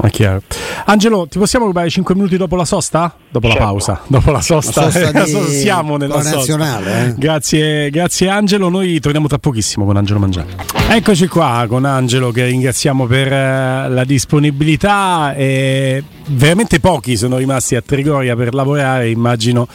È 0.00 0.08
chiaro. 0.08 0.40
Angelo, 0.86 1.26
ti 1.28 1.38
possiamo 1.38 1.66
rubare 1.66 1.90
5 1.90 2.14
minuti 2.14 2.38
dopo 2.38 2.56
la 2.56 2.64
sosta? 2.64 3.14
Dopo 3.28 3.46
certo. 3.46 3.62
la 3.62 3.68
pausa, 3.68 4.00
dopo 4.06 4.30
la 4.30 4.40
sosta, 4.40 4.84
la 4.84 4.90
sosta 4.90 5.24
siamo 5.46 5.96
nella 5.96 6.22
sosta. 6.22 7.06
Eh? 7.06 7.14
Grazie, 7.16 7.90
grazie 7.90 8.28
Angelo, 8.28 8.70
noi 8.70 8.98
torniamo 9.00 9.28
tra 9.28 9.38
pochissimo 9.38 9.84
con 9.84 9.96
Angelo 9.96 10.18
Mangiani. 10.18 10.54
Eccoci 10.88 11.28
qua 11.28 11.66
con 11.68 11.84
Angelo 11.84 12.30
che 12.30 12.46
ringraziamo 12.46 13.06
per 13.06 13.26
uh, 13.26 13.92
la 13.92 14.04
disponibilità 14.04 15.34
e 15.34 16.02
veramente 16.28 16.80
pochi 16.80 17.16
sono 17.16 17.36
rimasti 17.36 17.76
a 17.76 17.82
Trigoria 17.82 18.34
per 18.34 18.54
lavorare, 18.54 19.10
immagino 19.10 19.68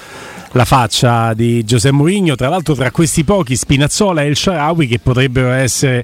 la 0.51 0.65
faccia 0.65 1.33
di 1.33 1.63
Giuseppe 1.63 1.95
Mourinho, 1.95 2.35
tra 2.35 2.49
l'altro 2.49 2.73
tra 2.73 2.89
questi 2.89 3.23
pochi 3.23 3.55
Spinazzola 3.55 4.23
e 4.23 4.27
il 4.27 4.35
Sharawi 4.35 4.87
che 4.87 4.99
potrebbero 4.99 5.51
essere 5.51 6.03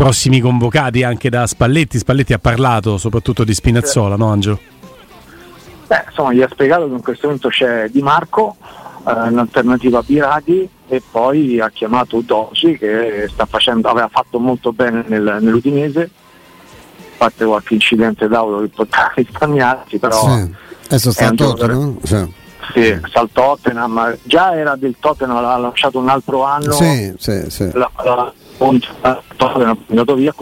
prossimi 0.00 0.40
convocati 0.40 1.02
anche 1.02 1.28
da 1.28 1.46
Spalletti. 1.46 1.98
Spalletti 1.98 2.32
ha 2.32 2.38
parlato 2.38 2.96
soprattutto 2.96 3.44
di 3.44 3.52
Spinazzola, 3.52 4.16
no 4.16 4.30
Angelo? 4.30 4.58
Beh, 5.86 6.04
insomma, 6.08 6.32
gli 6.32 6.40
ha 6.40 6.48
spiegato 6.50 6.86
che 6.86 6.94
in 6.94 7.02
questo 7.02 7.26
momento 7.26 7.50
c'è 7.50 7.86
Di 7.90 8.00
Marco, 8.00 8.56
eh, 9.06 9.28
in 9.28 9.36
alternativa 9.36 9.98
a 9.98 10.02
Biraghi 10.02 10.66
e 10.88 11.02
poi 11.10 11.60
ha 11.60 11.68
chiamato 11.68 12.16
Udoci 12.16 12.78
che 12.78 13.30
facendo, 13.46 13.88
aveva 13.88 14.08
fatto 14.08 14.38
molto 14.38 14.72
bene 14.72 15.04
nel, 15.06 15.36
nell'Udinese, 15.42 16.00
a 16.00 17.16
parte 17.18 17.44
qualche 17.44 17.74
incidente 17.74 18.26
d'auto 18.26 18.62
che 18.62 18.68
poteva 18.68 19.12
risparmiarsi, 19.16 19.98
però... 19.98 20.18
Sì. 20.18 20.54
Adesso 20.86 21.12
sta 21.12 21.26
a 21.26 21.32
Tottenham? 21.32 21.98
Sì. 22.02 22.38
Sì, 22.72 23.00
sta 23.06 23.20
al 23.20 23.28
Tottenham, 23.32 24.16
già 24.22 24.56
era 24.56 24.76
del 24.76 24.96
Tottenham, 24.98 25.42
l'ha 25.42 25.58
lasciato 25.58 25.98
un 25.98 26.08
altro 26.08 26.44
anno. 26.44 26.72
Sì, 26.72 27.12
sì, 27.18 27.50
sì. 27.50 27.70
La, 27.72 27.90
la, 28.02 28.32
è 28.60 29.74
andato 29.88 30.14
via. 30.14 30.34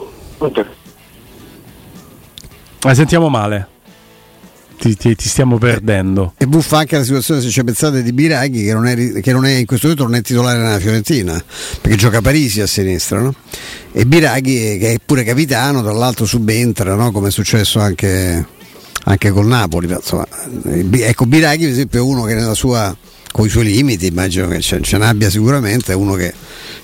Ma 2.82 2.94
sentiamo 2.94 3.28
male. 3.28 3.76
Ti, 4.78 4.96
ti, 4.96 5.16
ti, 5.16 5.28
stiamo 5.28 5.58
perdendo. 5.58 6.34
E 6.36 6.46
buffa 6.46 6.78
anche 6.78 6.96
la 6.96 7.02
situazione, 7.02 7.40
se 7.40 7.48
ci 7.48 7.64
pensate, 7.64 8.02
di 8.02 8.12
Biraghi, 8.12 8.64
che 8.64 8.72
non, 8.72 8.86
è, 8.86 9.20
che 9.20 9.32
non 9.32 9.44
è 9.44 9.54
in 9.54 9.66
questo 9.66 9.88
momento 9.88 10.04
non 10.04 10.14
è 10.14 10.22
titolare 10.22 10.58
nella 10.58 10.78
Fiorentina, 10.78 11.42
perché 11.80 11.96
gioca 11.96 12.20
Parisi 12.20 12.60
a 12.60 12.66
sinistra, 12.68 13.18
no? 13.20 13.34
E 13.90 14.06
Biraghi, 14.06 14.78
che 14.78 14.92
è 14.92 14.96
pure 15.04 15.24
capitano, 15.24 15.82
tra 15.82 15.92
l'altro 15.92 16.26
subentra, 16.26 16.94
no? 16.94 17.10
come 17.10 17.28
è 17.28 17.30
successo 17.32 17.80
anche, 17.80 18.46
anche 19.04 19.30
col 19.30 19.46
Napoli. 19.46 19.90
Insomma, 19.90 20.26
ecco, 20.70 21.26
Biraghi, 21.26 21.64
per 21.64 21.72
esempio, 21.72 21.98
è 21.98 22.02
uno 22.02 22.22
che 22.22 22.34
nella 22.34 22.54
sua 22.54 22.96
con 23.38 23.46
i 23.46 23.50
suoi 23.50 23.66
limiti, 23.66 24.06
immagino 24.06 24.48
che 24.48 24.60
ce, 24.60 24.80
ce 24.80 24.98
n'abbia 24.98 25.30
sicuramente, 25.30 25.92
uno 25.92 26.14
che 26.14 26.34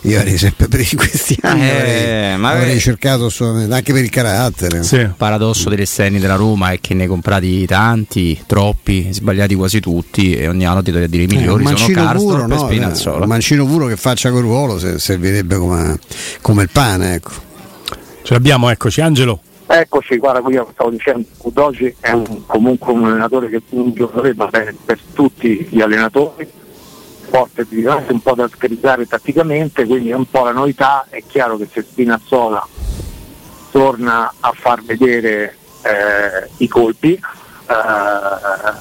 io 0.02 0.18
avrei 0.20 0.38
sempre 0.38 0.68
per 0.68 0.86
questi 0.94 1.36
anni 1.42 1.62
eh, 1.62 2.30
avrei, 2.34 2.60
avrei 2.60 2.78
cercato 2.78 3.28
anche 3.40 3.92
per 3.92 4.04
il 4.04 4.08
carattere. 4.08 4.84
Sì. 4.84 4.98
Il 4.98 5.14
paradosso 5.16 5.68
degli 5.68 5.80
esterni 5.80 6.20
della 6.20 6.36
Roma 6.36 6.70
è 6.70 6.78
che 6.80 6.94
ne 6.94 7.02
hai 7.02 7.08
comprati 7.08 7.66
tanti, 7.66 8.40
troppi, 8.46 9.08
sbagliati 9.10 9.56
quasi 9.56 9.80
tutti 9.80 10.36
e 10.36 10.46
ogni 10.46 10.64
anno 10.64 10.80
ti 10.80 10.92
devi 10.92 11.08
dire 11.08 11.24
i 11.24 11.26
migliori 11.26 11.64
eh, 11.64 11.76
sono 11.76 11.92
Carstor 11.92 12.46
no, 12.46 12.58
Spinazzola. 12.58 13.22
Un 13.22 13.28
mancino 13.28 13.66
puro 13.66 13.88
che 13.88 13.96
faccia 13.96 14.30
quel 14.30 14.42
ruolo 14.42 14.78
se, 14.78 15.00
servirebbe 15.00 15.56
come, 15.56 15.98
come 16.40 16.62
il 16.62 16.70
pane. 16.70 17.14
Ecco. 17.14 17.32
Ce 18.22 18.32
l'abbiamo, 18.32 18.70
eccoci 18.70 19.00
Angelo. 19.00 19.40
Eccoci, 19.66 20.18
guarda, 20.18 20.48
io 20.50 20.68
stavo 20.72 20.90
dicendo, 20.90 21.26
Udogi 21.38 21.94
è 21.98 22.10
un, 22.10 22.44
comunque 22.46 22.92
un 22.92 23.06
allenatore 23.06 23.48
che 23.48 23.62
un 23.70 23.92
giocatore 23.92 24.34
va 24.34 24.46
bene 24.46 24.76
per 24.84 25.00
tutti 25.14 25.66
gli 25.70 25.80
allenatori 25.80 26.62
forte 27.34 27.66
anche 27.88 28.12
un 28.12 28.20
po' 28.20 28.34
da 28.34 28.46
scrittare 28.46 29.06
tatticamente, 29.06 29.86
quindi 29.86 30.10
è 30.10 30.14
un 30.14 30.30
po' 30.30 30.44
la 30.44 30.52
novità, 30.52 31.06
è 31.08 31.20
chiaro 31.26 31.56
che 31.56 31.66
se 31.72 31.82
Spinazzola 31.82 32.64
torna 33.72 34.32
a 34.38 34.52
far 34.52 34.84
vedere 34.84 35.56
eh, 35.82 36.48
i 36.58 36.68
colpi, 36.68 37.14
eh, 37.14 37.20
a 37.66 38.78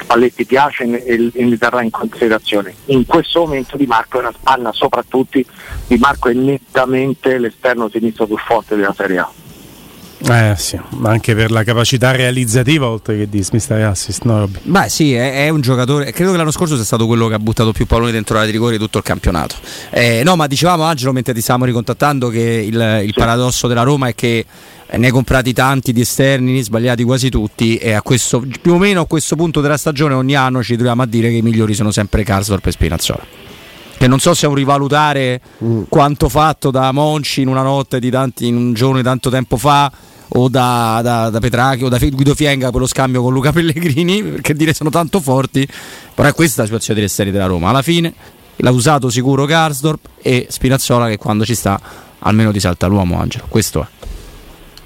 Spalletti 0.00 0.44
piace 0.44 1.04
e, 1.04 1.30
e 1.32 1.44
li 1.44 1.56
terrà 1.56 1.82
in 1.82 1.90
considerazione. 1.90 2.74
In 2.86 3.06
questo 3.06 3.40
momento 3.40 3.76
Di 3.76 3.86
Marco 3.86 4.16
è 4.16 4.20
una 4.22 4.32
spanna 4.32 4.72
soprattutto, 4.72 5.38
Di 5.86 5.96
Marco 5.98 6.30
è 6.30 6.32
nettamente 6.32 7.38
l'esterno 7.38 7.88
sinistro 7.88 8.26
più 8.26 8.38
forte 8.38 8.74
della 8.74 8.94
Serie 8.94 9.18
A. 9.18 9.30
Eh 10.20 10.54
sì, 10.56 10.78
anche 11.02 11.34
per 11.34 11.52
la 11.52 11.62
capacità 11.62 12.10
realizzativa 12.10 12.88
oltre 12.88 13.16
che 13.16 13.28
di 13.28 13.42
smist 13.42 13.70
assist, 13.70 14.22
no 14.24 14.40
Robby? 14.40 14.58
Beh 14.62 14.88
sì, 14.88 15.14
è, 15.14 15.44
è, 15.44 15.48
un 15.48 15.60
giocatore, 15.60 16.10
credo 16.12 16.32
che 16.32 16.36
l'anno 16.36 16.50
scorso 16.50 16.74
sia 16.74 16.84
stato 16.84 17.06
quello 17.06 17.28
che 17.28 17.34
ha 17.34 17.38
buttato 17.38 17.70
più 17.72 17.86
palloni 17.86 18.10
dentro 18.10 18.36
la 18.36 18.42
rigore 18.42 18.72
di 18.72 18.78
tutto 18.78 18.98
il 18.98 19.04
campionato. 19.04 19.54
Eh, 19.90 20.22
no, 20.24 20.34
ma 20.34 20.48
dicevamo 20.48 20.82
Angelo 20.82 21.12
mentre 21.12 21.32
ti 21.34 21.40
stavamo 21.40 21.66
ricontattando 21.66 22.30
che 22.30 22.40
il, 22.40 23.02
il 23.04 23.12
paradosso 23.14 23.68
della 23.68 23.82
Roma 23.82 24.08
è 24.08 24.14
che 24.14 24.44
ne 24.90 25.06
hai 25.06 25.12
comprati 25.12 25.52
tanti 25.52 25.92
di 25.92 26.00
esterni, 26.00 26.62
sbagliati 26.62 27.04
quasi 27.04 27.28
tutti 27.28 27.76
e 27.76 27.98
questo, 28.02 28.44
più 28.60 28.72
o 28.72 28.78
meno 28.78 29.02
a 29.02 29.06
questo 29.06 29.36
punto 29.36 29.60
della 29.60 29.76
stagione 29.76 30.14
ogni 30.14 30.34
anno 30.34 30.62
ci 30.62 30.74
troviamo 30.74 31.02
a 31.02 31.06
dire 31.06 31.28
che 31.28 31.36
i 31.36 31.42
migliori 31.42 31.74
sono 31.74 31.92
sempre 31.92 32.24
Karsdorp 32.24 32.66
e 32.66 32.72
Spinazzola 32.72 33.47
che 33.98 34.06
non 34.06 34.20
so 34.20 34.32
se 34.32 34.46
è 34.46 34.48
un 34.48 34.54
rivalutare 34.54 35.40
mm. 35.62 35.82
quanto 35.88 36.28
fatto 36.28 36.70
da 36.70 36.92
Monci 36.92 37.42
in 37.42 37.48
una 37.48 37.62
notte 37.62 37.98
di 37.98 38.10
tanti, 38.10 38.46
in 38.46 38.56
un 38.56 38.72
giorno 38.72 38.98
di 38.98 39.02
tanto 39.02 39.28
tempo 39.28 39.56
fa 39.56 39.90
o 40.28 40.48
da, 40.48 41.00
da, 41.02 41.30
da 41.30 41.40
Petracchi 41.40 41.84
o 41.84 41.88
da 41.88 41.98
Guido 41.98 42.34
Fienga 42.34 42.70
per 42.70 42.80
lo 42.80 42.86
scambio 42.86 43.22
con 43.22 43.32
Luca 43.32 43.50
Pellegrini, 43.52 44.22
perché 44.22 44.54
dire 44.54 44.72
sono 44.72 44.90
tanto 44.90 45.20
forti, 45.20 45.66
però 46.14 46.28
è 46.28 46.32
questa 46.32 46.60
la 46.60 46.66
situazione 46.66 47.00
delle 47.00 47.10
serie 47.10 47.32
della 47.32 47.46
Roma. 47.46 47.70
Alla 47.70 47.82
fine 47.82 48.14
l'ha 48.56 48.70
usato 48.70 49.10
sicuro 49.10 49.44
Garsdorp 49.46 50.08
e 50.22 50.46
Spinazzola 50.48 51.08
che 51.08 51.16
quando 51.16 51.44
ci 51.44 51.56
sta 51.56 51.80
almeno 52.20 52.52
ti 52.52 52.60
salta 52.60 52.86
l'uomo 52.86 53.18
Angelo, 53.18 53.46
questo 53.48 53.82
è. 53.82 53.86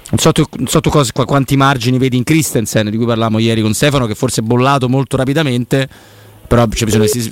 Non 0.09 0.19
so, 0.19 0.31
tu, 0.31 0.43
non 0.57 0.67
so 0.67 0.79
tu 0.79 0.89
cosa, 0.89 1.11
quanti 1.11 1.55
margini 1.55 1.97
vedi 1.97 2.17
in 2.17 2.23
Christensen, 2.23 2.89
di 2.89 2.97
cui 2.97 3.05
parlavamo 3.05 3.39
ieri 3.39 3.61
con 3.61 3.73
Stefano, 3.73 4.05
che 4.05 4.13
forse 4.13 4.41
è 4.41 4.43
bollato 4.43 4.87
molto 4.87 5.17
rapidamente, 5.17 5.89
però 6.47 6.67
c'è 6.67 6.85
bisogno 6.85 7.05
di 7.11 7.29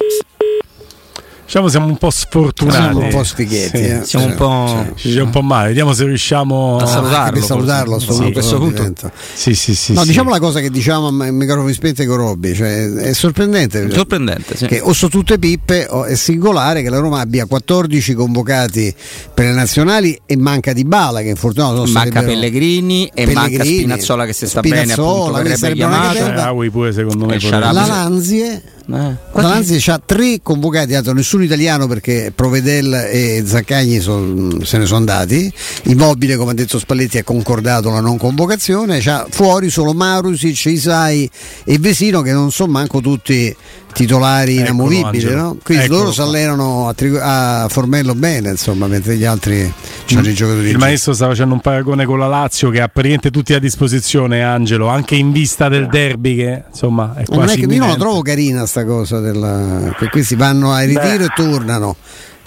Diciamo 1.52 1.68
siamo 1.68 1.88
un 1.88 1.98
po' 1.98 2.10
sfortunati. 2.10 2.78
Siamo 2.78 3.00
un 3.00 3.10
po' 3.10 3.24
sfighetti. 3.26 3.78
Sì. 3.78 3.84
Eh. 3.84 4.06
Siamo 4.06 4.26
un 4.28 4.36
po', 4.36 4.94
sì. 4.96 5.18
un 5.18 5.30
po' 5.32 5.42
male. 5.42 5.68
Vediamo 5.68 5.92
se 5.92 6.06
riusciamo 6.06 6.78
a 6.78 6.86
salutarlo. 6.86 7.40
A 7.40 7.44
salutarlo 7.44 8.00
sì, 8.00 8.24
a 8.24 8.32
questo 8.32 8.58
punto. 8.58 9.12
Sì, 9.34 9.54
sì, 9.54 9.76
sì. 9.76 9.92
No, 9.92 10.00
sì. 10.04 10.08
diciamo 10.08 10.30
la 10.30 10.40
cosa 10.40 10.62
che 10.62 10.70
diciamo 10.70 11.08
a 11.08 11.12
microfoni 11.12 11.74
spenti 11.74 12.06
con 12.06 12.16
Robby. 12.16 12.56
Cioè, 12.56 12.94
è 12.94 13.12
sorprendente. 13.12 13.92
Sorprendente, 13.92 14.56
sì. 14.56 14.66
Che 14.66 14.80
o 14.80 14.94
sono 14.94 15.12
tutte 15.12 15.40
pippe, 15.40 15.88
o 15.90 16.06
è 16.06 16.16
singolare 16.16 16.82
che 16.84 16.90
la 16.90 17.00
Roma 17.00 17.20
abbia 17.20 17.46
14 17.46 18.14
convocati 18.14 18.96
per 19.34 19.48
le 19.48 19.52
nazionali 19.52 20.18
e 20.26 20.38
manca 20.38 20.72
di 20.72 20.86
Bala, 20.86 21.20
che 21.20 21.28
infortunato 21.28 21.84
Manca 21.88 22.24
Pellegrini 22.24 23.12
e 23.14 23.26
Pellegrini, 23.26 23.36
manca 23.36 23.64
Spinazzola 23.66 24.26
che 24.26 24.32
si 24.32 24.48
sta 24.48 24.60
Spinazzola, 24.60 25.42
bene, 25.42 25.52
appunto, 25.52 25.66
verrebbe 25.66 25.74
chiamato. 25.74 26.64
Eh, 26.64 26.70
pure 26.70 26.94
secondo 26.94 27.26
me. 27.26 27.38
La 27.42 27.74
Lanzie 27.74 28.80
eh. 28.88 29.16
La 29.34 29.42
Lanzi 29.42 29.90
ha 29.90 30.02
tre 30.04 30.40
convocati, 30.42 30.96
altro 30.96 31.14
nessuno 31.14 31.44
italiano 31.44 31.88
perché 31.88 32.32
Provedel 32.34 32.94
e 33.12 33.44
Zaccagni 33.46 34.00
son, 34.00 34.62
se 34.64 34.78
ne 34.78 34.86
sono 34.86 34.98
andati. 34.98 35.52
Immobile, 35.84 36.36
come 36.36 36.52
ha 36.52 36.54
detto 36.54 36.80
Spalletti, 36.80 37.18
ha 37.18 37.24
concordato 37.24 37.90
la 37.90 38.00
non 38.00 38.18
convocazione. 38.18 39.00
C'ha 39.00 39.28
fuori 39.30 39.70
solo 39.70 39.94
Marusic, 39.94 40.66
Isai 40.66 41.30
e 41.64 41.78
Vesino 41.80 42.22
che 42.22 42.32
non 42.32 42.52
sono 42.52 42.72
manco 42.72 43.02
tutti 43.02 43.56
titolari 43.94 44.58
Eccolo, 44.58 44.92
inamovibili. 44.92 45.36
No? 45.36 45.58
Quindi 45.64 45.86
Eccolo 45.86 46.00
loro 46.00 46.12
si 46.12 46.22
allenano 46.22 46.88
a, 46.88 46.94
tri- 46.94 47.18
a, 47.20 47.68
Formello 47.70 48.16
bene, 48.16 48.50
insomma, 48.50 48.88
mentre 48.88 49.16
gli 49.18 49.26
altri 49.26 49.72
c'hanno 50.06 50.30
i 50.30 50.34
giocatori. 50.34 50.70
Il 50.70 50.78
maestro 50.78 51.14
sta 51.14 51.28
facendo 51.28 51.54
un 51.54 51.62
paragone 51.62 52.06
con 52.06 52.20
la 52.20 52.28
Lazio 52.28 52.70
che 52.70 52.82
ha 52.82 52.88
praticamente 52.88 53.32
tutti 53.32 53.54
a 53.54 53.60
disposizione, 53.60 54.44
Angelo, 54.44 54.88
anche 54.88 55.16
in 55.16 55.32
vista 55.32 55.70
del 55.70 55.88
derby 55.88 56.36
che 56.36 56.64
insomma 56.70 57.14
è 57.16 57.26
quasi 57.26 57.40
non 57.40 57.50
è 57.50 57.54
che 57.54 57.74
io 57.74 57.80
non 57.80 57.90
la 57.90 57.96
trovo 57.96 58.22
carina 58.22 58.66
sta 58.66 58.86
cosa 58.86 59.20
della... 59.20 59.96
che 59.98 60.10
questi 60.10 60.36
vanno 60.36 60.72
a 60.72 60.82
ritiro 60.82 61.18
Beh. 61.18 61.24
e 61.26 61.32
tornano 61.36 61.96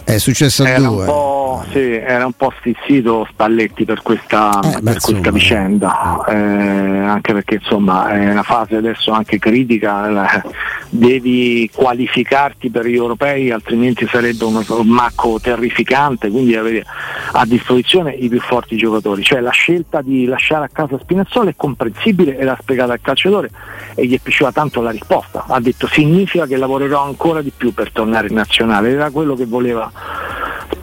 è 0.05 0.19
successo 0.19 0.63
a 0.63 0.69
era 0.69 0.79
due. 0.89 1.01
un 1.01 1.05
po', 1.07 1.65
sì, 1.73 1.93
era 1.93 2.27
un 2.27 2.33
po' 2.33 2.53
stizzito 2.59 3.27
Spalletti 3.31 3.85
per 3.85 4.03
questa, 4.03 4.61
Eh, 4.63 4.81
per 4.83 5.01
questa 5.01 5.31
vicenda, 5.31 6.25
eh, 6.29 6.35
anche 6.35 7.33
perché 7.33 7.55
insomma 7.55 8.11
è 8.11 8.31
una 8.31 8.43
fase 8.43 8.77
adesso 8.77 9.11
anche 9.11 9.39
critica, 9.39 10.43
devi 10.91 11.69
qualificarti 11.73 12.71
per 12.71 12.87
gli 12.87 12.95
europei 12.95 13.51
altrimenti 13.51 14.07
sarebbe 14.07 14.45
un, 14.45 14.63
un 14.67 14.87
macco 14.87 15.41
terrificante, 15.41 16.31
quindi 16.31 16.55
avere 16.55 16.85
a 17.33 17.45
disposizione 17.45 18.13
i 18.13 18.29
più 18.29 18.41
forti 18.41 18.77
giocatori, 18.77 19.23
cioè 19.23 19.41
la 19.41 19.51
scelta 19.51 20.03
di 20.03 20.27
lasciare 20.27 20.67
a 20.67 20.71
casa 20.73 20.99
Spinazzola 20.99 21.51
è 21.51 21.55
comprensibile 21.57 22.37
e 22.39 22.45
l'ha 22.45 22.57
spiegata 22.61 22.93
al 22.93 23.01
calciatore 23.01 23.51
e 23.95 24.07
gli 24.07 24.15
è 24.15 24.19
piaciuta 24.19 24.53
tanto 24.53 24.81
la 24.81 24.91
risposta, 24.91 25.45
ha 25.49 25.61
detto 25.61 25.87
significa 25.89 26.47
che 26.47 26.57
lavorerò 26.57 27.05
ancora 27.05 27.43
di 27.43 27.53
più 27.57 27.73
per 27.73 27.91
tornare 27.91 28.29
in 28.29 28.35
nazionale, 28.35 28.91
era 28.91 29.11
quello 29.11 29.35
che 29.35 29.47
voleva 29.47 29.91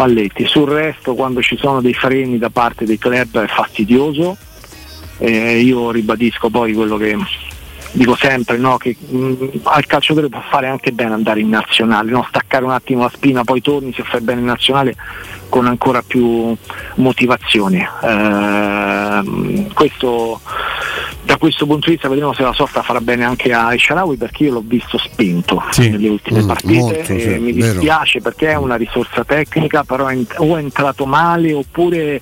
Spalletti. 0.02 0.48
Sul 0.48 0.68
resto, 0.68 1.14
quando 1.14 1.44
ci 1.44 1.56
sono 1.58 1.80
dei 1.80 1.94
freni 1.94 2.40
da 2.40 2.50
parte 2.50 2.86
dei 2.86 2.98
club 2.98 3.40
è 3.40 3.48
fastidioso. 3.48 4.36
Eh, 5.20 5.60
io 5.60 5.92
ribadisco 5.92 6.50
poi 6.50 6.74
quello 6.74 6.98
che 6.98 7.16
dico 7.92 8.16
sempre, 8.16 8.58
no? 8.58 8.78
che 8.78 8.96
mh, 9.00 9.60
al 9.64 9.86
calciatore 9.86 10.30
può 10.30 10.42
fare 10.50 10.68
anche 10.68 10.92
bene 10.92 11.14
andare 11.14 11.42
in 11.42 11.50
nazionale, 11.50 12.10
no? 12.10 12.26
staccare 12.28 12.66
un 12.66 12.72
attimo 12.72 13.04
la 13.04 13.12
spina, 13.14 13.44
poi 13.44 13.62
torni 13.62 13.94
se 13.94 14.02
fai 14.02 14.22
bene 14.22 14.40
in 14.40 14.48
nazionale 14.48 14.96
con 15.50 15.68
ancora 15.68 16.02
più 16.02 16.56
motivazione. 16.96 17.88
Eh, 18.02 19.68
questo, 19.76 20.42
da 21.32 21.38
questo 21.38 21.66
punto 21.66 21.86
di 21.88 21.94
vista 21.94 22.10
vedremo 22.10 22.34
se 22.34 22.42
la 22.42 22.52
sorta 22.52 22.82
farà 22.82 23.00
bene 23.00 23.24
anche 23.24 23.54
a 23.54 23.74
Esharawi 23.74 24.18
perché 24.18 24.44
io 24.44 24.52
l'ho 24.54 24.64
visto 24.66 24.98
spento 24.98 25.64
Sì. 25.70 25.90
nelle 25.90 26.10
ultime 26.10 26.42
Mm, 26.44 26.48
partite 26.48 26.74
molto, 26.80 27.04
sì, 27.06 27.14
mi 27.40 27.54
vero. 27.54 27.72
dispiace 27.72 28.20
perché 28.20 28.50
è 28.50 28.56
una 28.58 28.76
risorsa 28.76 29.24
tecnica 29.24 29.84
però 29.86 30.08
è 30.08 30.18
o 30.38 30.58
è 30.58 30.60
entrato 30.60 31.06
male 31.06 31.54
oppure 31.54 32.22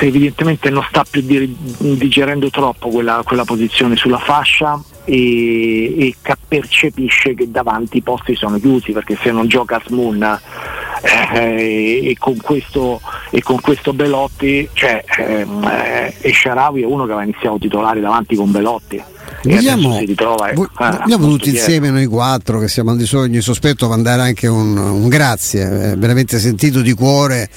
evidentemente 0.00 0.70
non 0.70 0.84
sta 0.88 1.04
più 1.08 1.22
di- 1.22 1.56
digerendo 1.78 2.50
troppo 2.50 2.88
quella, 2.88 3.22
quella 3.24 3.44
posizione 3.44 3.96
sulla 3.96 4.18
fascia 4.18 4.80
e, 5.04 6.06
e 6.06 6.14
percepisce 6.46 7.34
che 7.34 7.50
davanti 7.50 7.96
i 7.98 8.02
posti 8.02 8.34
sono 8.36 8.58
chiusi 8.60 8.92
perché 8.92 9.16
se 9.20 9.30
non 9.32 9.48
gioca 9.48 9.80
Smoon 9.86 10.40
eh, 11.04 12.08
e, 12.08 12.16
con 12.18 12.36
questo, 12.36 13.00
e 13.30 13.42
con 13.42 13.60
questo 13.60 13.92
Belotti 13.92 14.68
cioè 14.72 15.04
ehm, 15.18 15.64
eh, 15.64 16.14
Esharawi 16.20 16.82
è 16.82 16.86
uno 16.86 17.04
che 17.04 17.12
aveva 17.12 17.22
iniziato 17.28 17.58
titolare 17.58 18.00
davanti 18.00 18.34
con 18.34 18.50
Belotti. 18.50 18.96
e 18.96 19.13
Vogliamo, 19.48 19.98
ritrova 19.98 20.50
vo- 20.54 20.64
eh, 20.64 20.68
vogliamo 21.02 21.28
tutti 21.28 21.50
insieme 21.50 21.90
noi 21.90 22.06
quattro 22.06 22.58
che 22.60 22.68
siamo 22.68 22.90
al 22.90 22.96
di 22.96 23.06
sogno 23.06 23.40
sospetto 23.40 23.88
mandare 23.88 24.22
anche 24.22 24.46
un, 24.46 24.76
un 24.76 25.08
grazie, 25.08 25.92
eh, 25.92 25.96
veramente 25.96 26.38
sentito 26.38 26.80
di 26.80 26.92
cuore, 26.92 27.48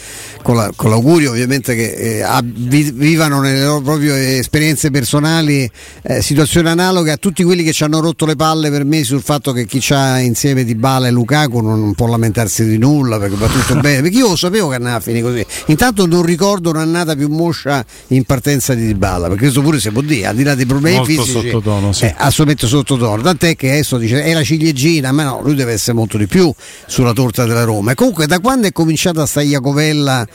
con, 0.41 0.56
la- 0.56 0.71
con 0.76 0.89
l'augurio 0.89 1.32
ovviamente 1.32 1.76
che 1.76 1.91
eh, 1.93 2.21
ab- 2.21 2.45
vi- 2.56 2.91
vivano 2.91 3.39
nelle 3.41 3.63
loro 3.63 3.82
proprie 3.82 4.38
esperienze 4.38 4.91
personali 4.91 5.69
eh, 6.04 6.21
situazioni 6.21 6.67
analoghe 6.69 7.12
a 7.12 7.17
tutti 7.17 7.43
quelli 7.43 7.63
che 7.63 7.73
ci 7.73 7.84
hanno 7.84 8.00
rotto 8.00 8.26
le 8.26 8.36
palle 8.36 8.69
per 8.69 8.84
me 8.86 9.04
sul 9.04 9.21
fatto 9.21 9.52
che 9.52 9.65
chi 9.65 9.80
c'ha 9.82 10.19
insieme 10.19 10.63
di 10.63 10.76
Bala 10.76 11.08
e 11.08 11.12
Lukaku 11.12 11.62
non, 11.62 11.80
non 11.80 11.93
può 11.93 12.08
lamentarsi 12.08 12.65
di 12.67 12.78
nulla 12.78 13.17
perché 13.19 13.36
va 13.36 13.47
tutto 13.47 13.76
bene, 13.80 14.02
perché 14.02 14.17
io 14.17 14.30
lo 14.30 14.36
sapevo 14.36 14.67
che 14.69 14.76
andava 14.76 14.95
a 14.97 15.00
finire 15.00 15.23
così. 15.23 15.45
Intanto 15.67 16.06
non 16.06 16.23
ricordo 16.23 16.69
un'annata 16.69 17.15
più 17.15 17.28
moscia 17.30 17.84
in 18.08 18.23
partenza 18.23 18.73
di 18.73 18.86
Dybala, 18.88 19.28
perché 19.28 19.43
questo 19.43 19.62
pure 19.62 19.80
si 19.80 19.89
può 19.91 20.02
dire, 20.02 20.28
al 20.28 20.36
di 20.36 20.43
là 20.43 20.56
dei 20.56 20.65
problemi 20.65 20.97
Molto 20.97 21.12
fisici 21.12 21.50
sottotono, 21.50 21.77
sì. 21.92 22.06
è 22.06 22.16
assolutamente 22.18 22.68
sottotono. 22.68 23.22
Tant'è 23.22 23.56
che 23.56 23.72
adesso 23.72 23.98
dice 23.98 24.24
è 24.24 24.34
la 24.34 24.44
ciliegina, 24.44 25.12
ma 25.12 25.24
no, 25.24 25.42
lui 25.42 25.56
deve 25.56 25.74
essere 25.74 25.94
molto 25.94 26.18
di 26.18 26.28
più 26.28 26.54
sulla 26.86 27.13
torta 27.13 27.46
della 27.46 27.63
Roma. 27.63 27.92
E 27.92 27.96
comunque 27.96 28.28
da 28.28 28.40
quando 28.40 28.68
è 28.68 28.72
cominciata 28.72 29.26
sta 29.26 29.42
Iacovella 29.42 30.26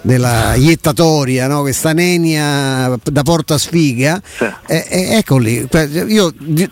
della 0.00 0.54
iettatoria, 0.54 1.48
no? 1.48 1.62
questa 1.62 1.92
nenia 1.92 2.98
da 3.02 3.22
porta 3.22 3.58
sfiga, 3.58 4.20
Sì. 4.36 4.44
eh, 4.66 4.86
eh, 4.88 5.16
eccoli. 5.16 5.68
Io 6.06 6.32
vi 6.36 6.68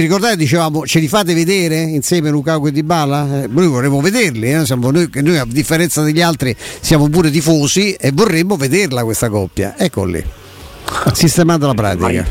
ricordate 0.00 0.36
dicevamo 0.36 0.86
ce 0.86 0.98
li 0.98 1.08
fate 1.08 1.34
vedere 1.34 1.80
insieme 1.80 2.30
Lukaku 2.30 2.68
e 2.68 2.72
Dybala? 2.72 3.42
Eh, 3.42 3.48
noi 3.48 3.66
vorremmo 3.66 4.00
vederli, 4.00 4.52
eh? 4.52 4.64
Siamo 4.64 4.90
noi, 4.90 5.08
noi 5.12 5.38
a 5.38 5.46
differenza 5.46 6.02
degli 6.02 6.22
altri 6.22 6.56
siamo 6.80 7.08
pure 7.08 7.30
tifosi 7.30 7.92
e 7.92 8.10
vorremmo 8.12 8.56
vederla 8.56 9.04
questa 9.04 9.28
coppia. 9.28 9.74
Eccoli. 9.76 10.40
Sistemata 11.12 11.66
la 11.66 11.74
pratica. 11.74 12.24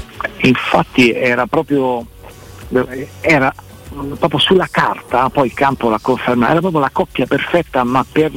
Infatti 0.43 1.11
era 1.11 1.45
proprio 1.45 2.05
era 3.19 3.53
proprio 4.17 4.39
sulla 4.39 4.67
carta, 4.71 5.29
poi 5.29 5.47
il 5.47 5.53
campo 5.53 5.89
l'ha 5.89 5.99
confermato, 6.01 6.51
era 6.51 6.61
proprio 6.61 6.79
la 6.79 6.89
coppia 6.91 7.25
perfetta 7.25 7.83
ma 7.83 8.05
per 8.09 8.31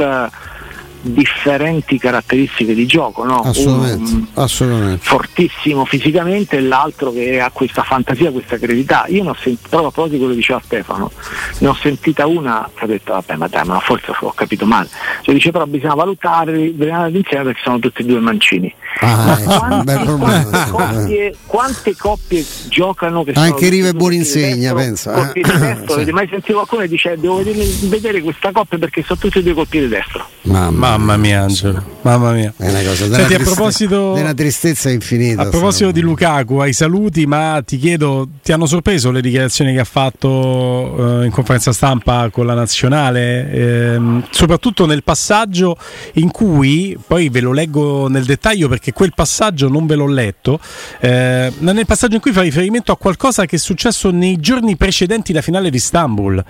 differenti 1.05 1.99
caratteristiche 1.99 2.75
di 2.75 2.87
gioco, 2.87 3.25
no? 3.25 3.41
Assolutamente, 3.41 4.13
Un- 4.13 4.27
assolutamente. 4.35 5.05
fortissimo 5.05 5.85
fisicamente 5.85 6.57
e 6.57 6.61
l'altro 6.63 7.13
che 7.13 7.41
ha 7.41 7.51
questa 7.51 7.83
fantasia, 7.83 8.31
questa 8.31 8.57
creatività. 8.57 9.05
Io 9.09 9.23
ne 9.23 9.31
ho 9.31 9.35
sentito, 9.35 9.69
proprio 9.69 9.89
a 9.89 9.93
proposito 9.93 10.13
di 10.13 10.19
quello 10.19 10.33
che 10.33 10.39
diceva 10.39 10.61
Stefano, 10.65 11.11
ne 11.59 11.69
ho 11.69 11.75
sentita 11.75 12.27
una 12.27 12.69
che 12.75 12.85
ho 12.85 12.87
detto 12.87 13.13
vabbè 13.13 13.37
ma 13.37 13.49
dai, 13.49 13.65
ma 13.65 13.81
forse 13.81 14.13
ho 14.19 14.33
capito 14.33 14.65
male. 14.67 14.89
Cioè 15.23 15.35
dice 15.35 15.51
però 15.51 15.67
bisogna 15.67 15.95
valutare, 15.95 16.53
vedere 16.53 17.11
insieme 17.11 17.45
perché 17.45 17.61
sono 17.63 17.79
tutti 17.79 18.03
e 18.03 18.05
due 18.05 18.21
mancini. 18.21 18.75
Ah, 19.01 19.39
eh, 19.39 19.45
quante, 19.45 19.99
problema. 20.05 20.71
coppie, 20.71 21.35
quante 21.47 21.97
coppie 21.97 22.45
giocano 22.69 23.25
che 23.25 23.33
Anche 23.35 23.69
Riva 23.69 23.89
e 23.89 23.93
Buoninsegna, 23.93 24.73
destro, 24.73 25.13
eh. 25.13 25.15
col 25.15 25.33
piede 25.33 25.59
destro? 25.59 25.87
Sì. 25.87 25.93
Avete 25.95 26.13
mai 26.13 26.29
sentito 26.29 26.53
qualcuno 26.55 26.83
che 26.83 26.89
dice 26.89 27.17
devo 27.19 27.37
vedere, 27.37 27.67
vedere 27.83 28.21
questa 28.23 28.53
coppia 28.53 28.79
perché 28.79 29.03
sono 29.03 29.19
tutti 29.19 29.39
e 29.39 29.43
due 29.43 29.55
col 29.55 29.67
piede 29.67 29.89
destro? 29.89 30.27
Mamma, 30.43 30.94
Mamma 30.97 31.17
mia, 31.17 31.43
Angelo. 31.43 31.83
Mamma 32.03 32.31
mia. 32.31 32.55
È 32.57 32.69
una 32.69 32.83
cosa 32.83 33.05
della, 33.05 33.17
Senti, 33.17 33.35
a 33.35 33.39
proposito- 33.39 34.13
della 34.15 34.33
tristezza 34.33 34.91
infinita. 34.91 35.43
A 35.43 35.47
proposito 35.47 35.91
di 35.91 36.01
Lukaku, 36.01 36.59
ai 36.59 36.73
saluti, 36.73 37.27
ma 37.27 37.61
ti 37.67 37.79
chiedo, 37.79 38.29
ti 38.45 38.53
hanno 38.53 38.67
sorpreso 38.67 39.11
le 39.11 39.21
dichiarazioni 39.21 39.73
che 39.73 39.81
ha 39.81 39.85
fatto 39.85 41.21
eh, 41.21 41.25
in 41.25 41.33
conferenza 41.33 41.73
stampa 41.73 42.29
con 42.31 42.47
la 42.47 42.55
nazionale? 42.55 43.51
Ehm, 43.51 44.25
soprattutto 44.31 44.87
nel 44.87 45.03
passaggio 45.03 45.77
in 46.15 46.31
cui, 46.31 46.97
poi 47.05 47.29
ve 47.29 47.41
lo 47.41 47.51
leggo 47.51 48.09
nel 48.09 48.25
dettaglio 48.25 48.69
perché 48.69 48.93
quel 48.93 49.15
passaggio 49.15 49.69
non 49.69 49.87
ve 49.87 49.97
l'ho 49.97 50.07
letto, 50.07 50.61
eh, 51.01 51.53
ma 51.59 51.73
nel 51.73 51.87
passaggio 51.87 52.15
in 52.15 52.21
cui 52.21 52.33
fa 52.33 52.43
riferimento 52.43 52.93
a 52.93 52.97
qualcosa 52.97 53.47
che 53.47 53.57
è 53.57 53.59
successo 53.59 54.13
nei 54.13 54.39
giorni 54.39 54.77
precedenti 54.77 55.33
la 55.33 55.43
finale 55.43 55.71
di 55.71 55.77
Istanbul. 55.77 56.45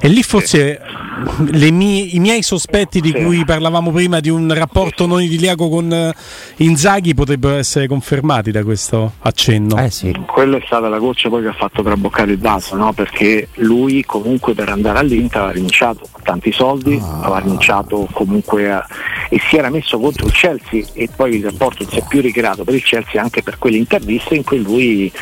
E 0.00 0.08
lì 0.08 0.22
forse 0.22 0.80
mie, 1.70 2.02
i 2.12 2.18
miei 2.20 2.42
sospetti 2.42 3.00
di 3.00 3.12
sì. 3.14 3.22
cui 3.22 3.44
parlavamo 3.44 3.90
prima 3.90 4.20
di 4.20 4.28
un 4.28 4.52
rapporto 4.54 5.06
non 5.06 5.22
idiliaco 5.22 5.68
con 5.68 5.90
uh, 5.90 6.62
Inzaghi 6.62 7.14
potrebbero 7.14 7.56
essere 7.56 7.86
confermati 7.86 8.50
da 8.50 8.62
questo 8.62 9.14
accenno. 9.20 9.76
Eh 9.76 9.90
sì. 9.90 10.14
Quello 10.26 10.56
è 10.58 10.62
stata 10.64 10.88
la 10.88 10.98
goccia 10.98 11.28
poi 11.28 11.42
che 11.42 11.48
ha 11.48 11.54
fatto 11.54 11.82
traboccare 11.82 12.32
il 12.32 12.38
vaso, 12.38 12.76
no? 12.76 12.92
perché 12.92 13.48
lui 13.56 14.04
comunque 14.04 14.54
per 14.54 14.68
andare 14.68 14.98
all'Inter 14.98 15.36
aveva 15.38 15.52
rinunciato 15.52 16.08
a 16.12 16.20
tanti 16.22 16.52
soldi, 16.52 17.00
ah. 17.02 17.20
aveva 17.22 17.38
rinunciato 17.40 18.08
comunque 18.12 18.70
a, 18.70 18.86
e 19.28 19.40
si 19.48 19.56
era 19.56 19.70
messo 19.70 19.98
contro 19.98 20.26
il 20.26 20.32
Chelsea 20.32 20.84
e 20.92 21.08
poi 21.14 21.36
il 21.36 21.44
rapporto 21.44 21.86
si 21.88 21.98
è 21.98 22.04
più 22.06 22.20
ricreato 22.20 22.64
per 22.64 22.74
il 22.74 22.82
Chelsea 22.82 23.20
anche 23.20 23.42
per 23.42 23.58
quelle 23.58 23.76
interviste 23.76 24.34
in 24.34 24.44
cui 24.44 24.62
lui 24.62 25.12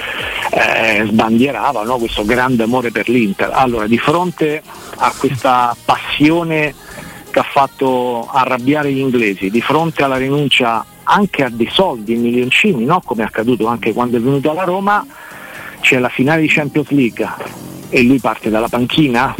eh, 0.50 1.04
sbandierava 1.06 1.82
no? 1.82 1.96
questo 1.96 2.24
grande 2.24 2.62
amore 2.62 2.90
per 2.90 3.08
l'Inter. 3.08 3.50
Allora 3.52 3.86
di 3.86 3.98
fronte 3.98 4.62
a 4.96 5.12
questa 5.16 5.76
passione 5.84 6.74
che 7.30 7.38
ha 7.38 7.44
fatto 7.44 8.28
arrabbiare 8.30 8.92
gli 8.92 8.98
inglesi, 8.98 9.50
di 9.50 9.60
fronte 9.60 10.02
alla 10.02 10.16
rinuncia 10.16 10.84
anche 11.02 11.44
a 11.44 11.50
dei 11.50 11.68
soldi, 11.70 12.14
milioncini, 12.14 12.84
no? 12.84 13.00
come 13.04 13.22
è 13.22 13.26
accaduto 13.26 13.66
anche 13.66 13.92
quando 13.92 14.16
è 14.16 14.20
venuto 14.20 14.50
alla 14.50 14.64
Roma, 14.64 15.06
c'è 15.80 15.98
la 15.98 16.08
finale 16.08 16.40
di 16.40 16.48
Champions 16.48 16.88
League 16.90 17.28
e 17.90 18.02
lui 18.02 18.18
parte 18.18 18.50
dalla 18.50 18.68
panchina 18.68 19.34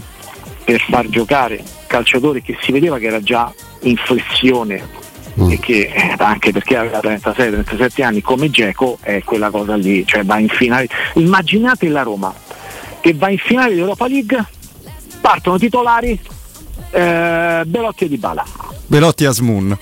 per 0.65 0.81
far 0.81 1.09
giocare 1.09 1.63
calciatore 1.87 2.43
che 2.43 2.57
si 2.61 2.73
vedeva 2.73 2.99
che 2.99 3.07
era 3.07 3.21
già 3.21 3.53
in 3.83 3.97
flessione 3.97 4.87
mm. 5.41 5.51
e 5.51 5.59
che 5.59 5.91
anche 6.17 6.53
perché 6.53 6.77
aveva 6.77 6.99
36-37 6.99 8.03
anni 8.03 8.21
come 8.21 8.51
Geco 8.51 8.99
è 9.01 9.23
quella 9.25 9.51
cosa 9.51 9.77
lì, 9.77 10.05
cioè 10.07 10.25
va 10.25 10.39
in 10.39 10.49
finale. 10.49 10.89
Immaginate 11.15 11.89
la 11.89 12.03
Roma 12.03 12.35
che 13.01 13.15
va 13.15 13.31
in 13.31 13.39
finale 13.39 13.75
di 13.75 13.81
Europa 13.81 14.09
League, 14.09 14.45
partono 15.27 15.59
titolari 15.59 16.17
eh, 16.93 17.63
Belotti 17.67 18.05
e 18.05 18.09
Di 18.09 18.17
Bala. 18.17 18.45
Belotti 18.87 19.25
Asmun. 19.25 19.77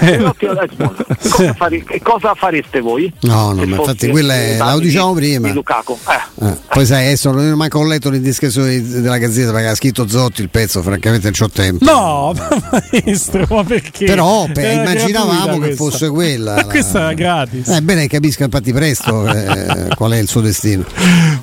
Belotti 0.00 0.46
Asmun. 0.46 0.96
Cosa, 1.28 1.52
fare, 1.52 1.84
cosa, 2.02 2.34
fareste 2.34 2.80
voi? 2.80 3.12
No, 3.20 3.52
no, 3.52 3.66
ma 3.66 3.76
infatti 3.76 4.08
quella 4.08 4.34
è, 4.34 4.56
la 4.56 4.78
diciamo 4.78 5.12
prima. 5.12 5.48
Di 5.48 5.52
Lukaku. 5.52 5.98
Eh. 6.08 6.46
Eh. 6.46 6.56
Poi 6.68 6.86
sai, 6.86 7.06
adesso 7.06 7.30
non 7.30 7.52
ho 7.52 7.56
manco 7.56 7.82
letto 7.84 8.08
l'indiscrezione 8.08 8.80
della 8.80 9.18
Gazzetta 9.18 9.52
perché 9.52 9.66
ha 9.66 9.74
scritto 9.74 10.08
Zotti 10.08 10.40
il 10.40 10.48
pezzo, 10.48 10.80
francamente 10.80 11.24
non 11.24 11.32
c'ho 11.32 11.50
tempo. 11.50 11.84
No, 11.84 12.32
maestro, 12.72 13.46
ma 13.50 13.64
perché? 13.64 14.06
Però 14.06 14.46
beh, 14.46 14.72
immaginavamo 14.72 15.58
che 15.58 15.74
fosse 15.74 16.08
quella. 16.08 16.54
Ma 16.64 16.64
questa 16.64 17.00
era 17.00 17.12
gratis. 17.12 17.68
Eh, 17.68 17.82
bene, 17.82 18.06
capisca 18.06 18.44
infatti 18.44 18.72
presto 18.72 19.26
eh, 19.28 19.94
qual 19.94 20.12
è 20.12 20.18
il 20.18 20.28
suo 20.28 20.40
destino. 20.40 20.84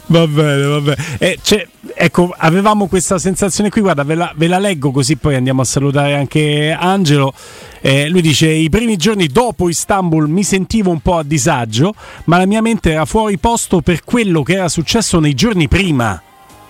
Va 0.08 0.26
bene, 0.26 0.66
va 0.66 0.80
bene. 0.80 0.98
Eh, 1.20 1.38
ecco, 1.96 2.34
avevamo 2.38 2.88
questa 2.88 3.18
sensazione 3.18 3.70
qui, 3.70 3.82
guarda, 3.82 4.04
ve 4.04 4.16
la, 4.16 4.32
ve 4.36 4.48
la 4.48 4.60
leggo 4.60 4.92
così 4.92 5.16
poi 5.16 5.36
andiamo 5.36 5.62
a 5.62 5.66
salutare 5.66 6.16
anche 6.16 6.76
Angelo. 6.78 7.34
Eh, 7.82 8.10
lui 8.10 8.22
dice: 8.22 8.50
I 8.50 8.70
primi 8.70 8.98
giorni 8.98 9.28
dopo 9.28 9.70
Istanbul 9.70 10.28
mi 10.28 10.44
sentivo 10.44 10.92
un 10.92 11.00
po' 11.00 11.18
a 11.18 11.24
disagio, 11.24 11.94
ma 12.26 12.38
la 12.38 12.46
mia 12.46 12.62
mente 12.62 12.92
era 12.92 13.06
fuori 13.06 13.38
posto 13.38 13.82
per 13.82 14.04
quello 14.04 14.44
che 14.44 14.54
era 14.54 14.70
successo 14.70 15.20
nei 15.20 15.34
giorni 15.34 15.68
prima. 15.68 16.22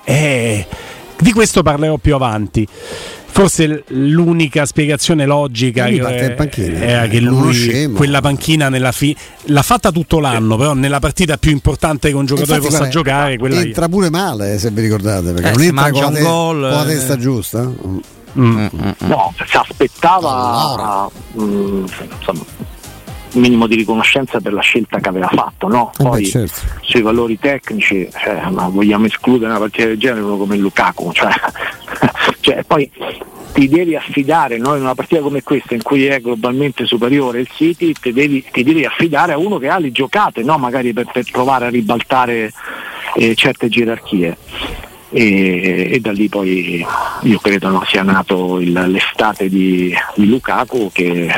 Eh, 0.03 0.65
di 1.17 1.31
questo 1.31 1.63
parlerò 1.63 1.97
più 1.97 2.13
avanti. 2.15 2.67
Forse 3.36 3.84
l'unica 3.88 4.65
spiegazione 4.65 5.26
logica 5.26 5.88
che, 5.88 6.34
panchina, 6.38 6.80
era 6.80 7.08
che 7.08 7.19
lui 7.19 7.91
quella 7.93 8.21
panchina 8.21 8.69
nella 8.69 8.93
fi- 8.93 9.13
l'ha 9.48 9.62
fatta 9.62 9.91
tutto 9.91 10.19
l'anno, 10.19 10.56
però 10.56 10.74
nella 10.74 11.00
partita 11.00 11.36
più 11.36 11.52
importante 11.52 12.08
che 12.08 12.15
un 12.15 12.26
giocatore 12.26 12.60
Infatti, 12.60 12.74
possa 12.78 12.89
giocare 12.89 13.38
quella 13.38 13.60
entra 13.60 13.89
pure 13.89 14.10
male, 14.10 14.58
se 14.58 14.71
vi 14.71 14.80
ricordate, 14.80 15.34
perché 15.34 15.50
eh, 15.50 15.52
non 15.52 15.62
entra 15.63 15.91
con 15.91 16.02
la, 16.02 16.12
te- 16.12 16.21
con 16.24 16.62
la 16.62 16.86
testa 16.86 17.17
giusta. 17.17 17.62
Mm. 17.63 17.98
Mm, 18.38 18.58
mm, 18.58 18.67
mm. 18.74 18.91
No, 19.00 19.34
si 19.45 19.58
aspettava 19.58 20.32
allora. 20.32 21.10
mh, 21.34 21.86
insomma, 22.17 22.43
un 22.58 22.64
minimo 23.36 23.67
di 23.67 23.76
riconoscenza 23.76 24.39
per 24.39 24.54
la 24.54 24.62
scelta 24.62 25.00
che 25.00 25.10
aveva 25.10 25.28
fatto, 25.28 25.67
no? 25.67 25.91
Eh 25.98 26.04
Poi 26.04 26.21
beh, 26.21 26.28
certo. 26.28 26.62
sui 26.82 27.02
valori 27.02 27.39
tecnici, 27.39 28.08
cioè, 28.12 28.50
ma 28.50 28.67
vogliamo 28.67 29.06
escludere 29.06 29.52
una 29.52 29.60
partita 29.60 29.88
del 29.88 29.98
genere 29.98 30.21
uno 30.21 30.38
come 30.38 30.58
Lukaku, 30.58 31.12
cioè, 31.12 31.32
cioè, 32.41 32.63
poi 32.63 32.89
ti 33.56 33.69
devi 33.69 33.95
affidare 33.95 34.58
no? 34.58 34.76
in 34.76 34.82
una 34.82 34.93
partita 34.95 35.21
come 35.21 35.41
questa 35.41 35.76
in 35.76 35.82
cui 35.82 36.06
è 36.08 36.19
globalmente 36.19 36.86
superiore 36.86 37.39
il 37.39 37.50
City, 37.56 37.93
ti 37.93 38.12
devi, 38.12 38.43
ti 38.52 38.63
devi 38.63 38.84
affidare 38.84 39.32
a 39.32 39.38
uno 39.38 39.58
che 39.58 39.69
ha 39.69 39.80
le 39.80 39.93
giocate, 39.93 40.43
no? 40.43 40.58
magari 40.58 40.91
per, 40.91 41.10
per, 41.12 41.24
provare 41.32 41.67
a 41.67 41.69
ribaltare 41.69 42.52
eh, 43.15 43.34
certe 43.34 43.69
gerarchie. 43.69 44.38
E, 45.10 45.91
e, 45.93 46.00
da 46.02 46.12
lì 46.12 46.28
poi 46.28 46.86
io 47.21 47.39
credo 47.39 47.69
no, 47.69 47.84
sia 47.86 48.02
nato 48.02 48.60
il, 48.60 48.74
l'estate 48.74 49.48
di, 49.48 49.95
di 50.15 50.28
Lukaku 50.28 50.89
che 50.91 51.32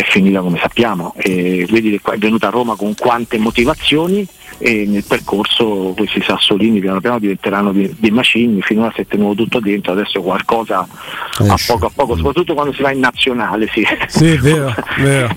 è 0.00 0.04
finita 0.04 0.40
come 0.40 0.58
sappiamo 0.58 1.14
e 1.16 1.66
vedi 1.68 2.00
che 2.00 2.12
è 2.12 2.18
venuta 2.18 2.48
a 2.48 2.50
Roma 2.50 2.76
con 2.76 2.94
quante 2.94 3.38
motivazioni 3.38 4.26
e 4.58 4.86
nel 4.86 5.04
percorso 5.04 5.94
questi 5.96 6.20
sassolini 6.20 6.80
piano 6.80 7.00
piano 7.00 7.18
diventeranno 7.18 7.72
dei, 7.72 7.94
dei 7.96 8.10
macigni, 8.10 8.60
finora 8.60 8.92
si 8.94 9.02
è 9.02 9.06
tenuto 9.06 9.42
tutto 9.42 9.60
dentro, 9.60 9.92
adesso 9.92 10.20
qualcosa 10.20 10.80
a 10.80 11.56
poco 11.66 11.86
a 11.86 11.90
poco, 11.94 12.16
soprattutto 12.16 12.54
quando 12.54 12.72
si 12.72 12.82
va 12.82 12.90
in 12.90 13.00
nazionale. 13.00 13.68
Sì, 13.72 13.86
sì 14.08 14.36
vero, 14.36 14.74
vero. 14.98 15.34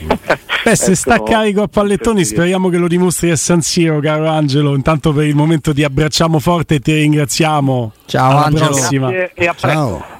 Beh, 0.63 0.75
se 0.75 0.95
sta 0.95 1.15
ecco, 1.15 1.23
carico 1.25 1.61
a 1.61 1.67
pallettoni 1.67 2.23
speriamo 2.25 2.69
che 2.69 2.77
lo 2.77 2.87
dimostri 2.87 3.29
a 3.29 3.35
San 3.35 3.61
Siro, 3.61 3.99
caro 3.99 4.27
Angelo. 4.27 4.75
Intanto 4.75 5.13
per 5.13 5.25
il 5.25 5.35
momento 5.35 5.73
ti 5.73 5.83
abbracciamo 5.83 6.39
forte 6.39 6.75
e 6.75 6.79
ti 6.79 6.93
ringraziamo. 6.93 7.93
Ciao 8.05 8.29
Alla 8.31 8.45
Angelo. 8.45 8.65
Prossima. 8.67 9.11
Grazie 9.11 9.31
e 9.35 9.47
a 9.47 9.53
presto. 9.53 9.67
Ciao. 9.67 10.19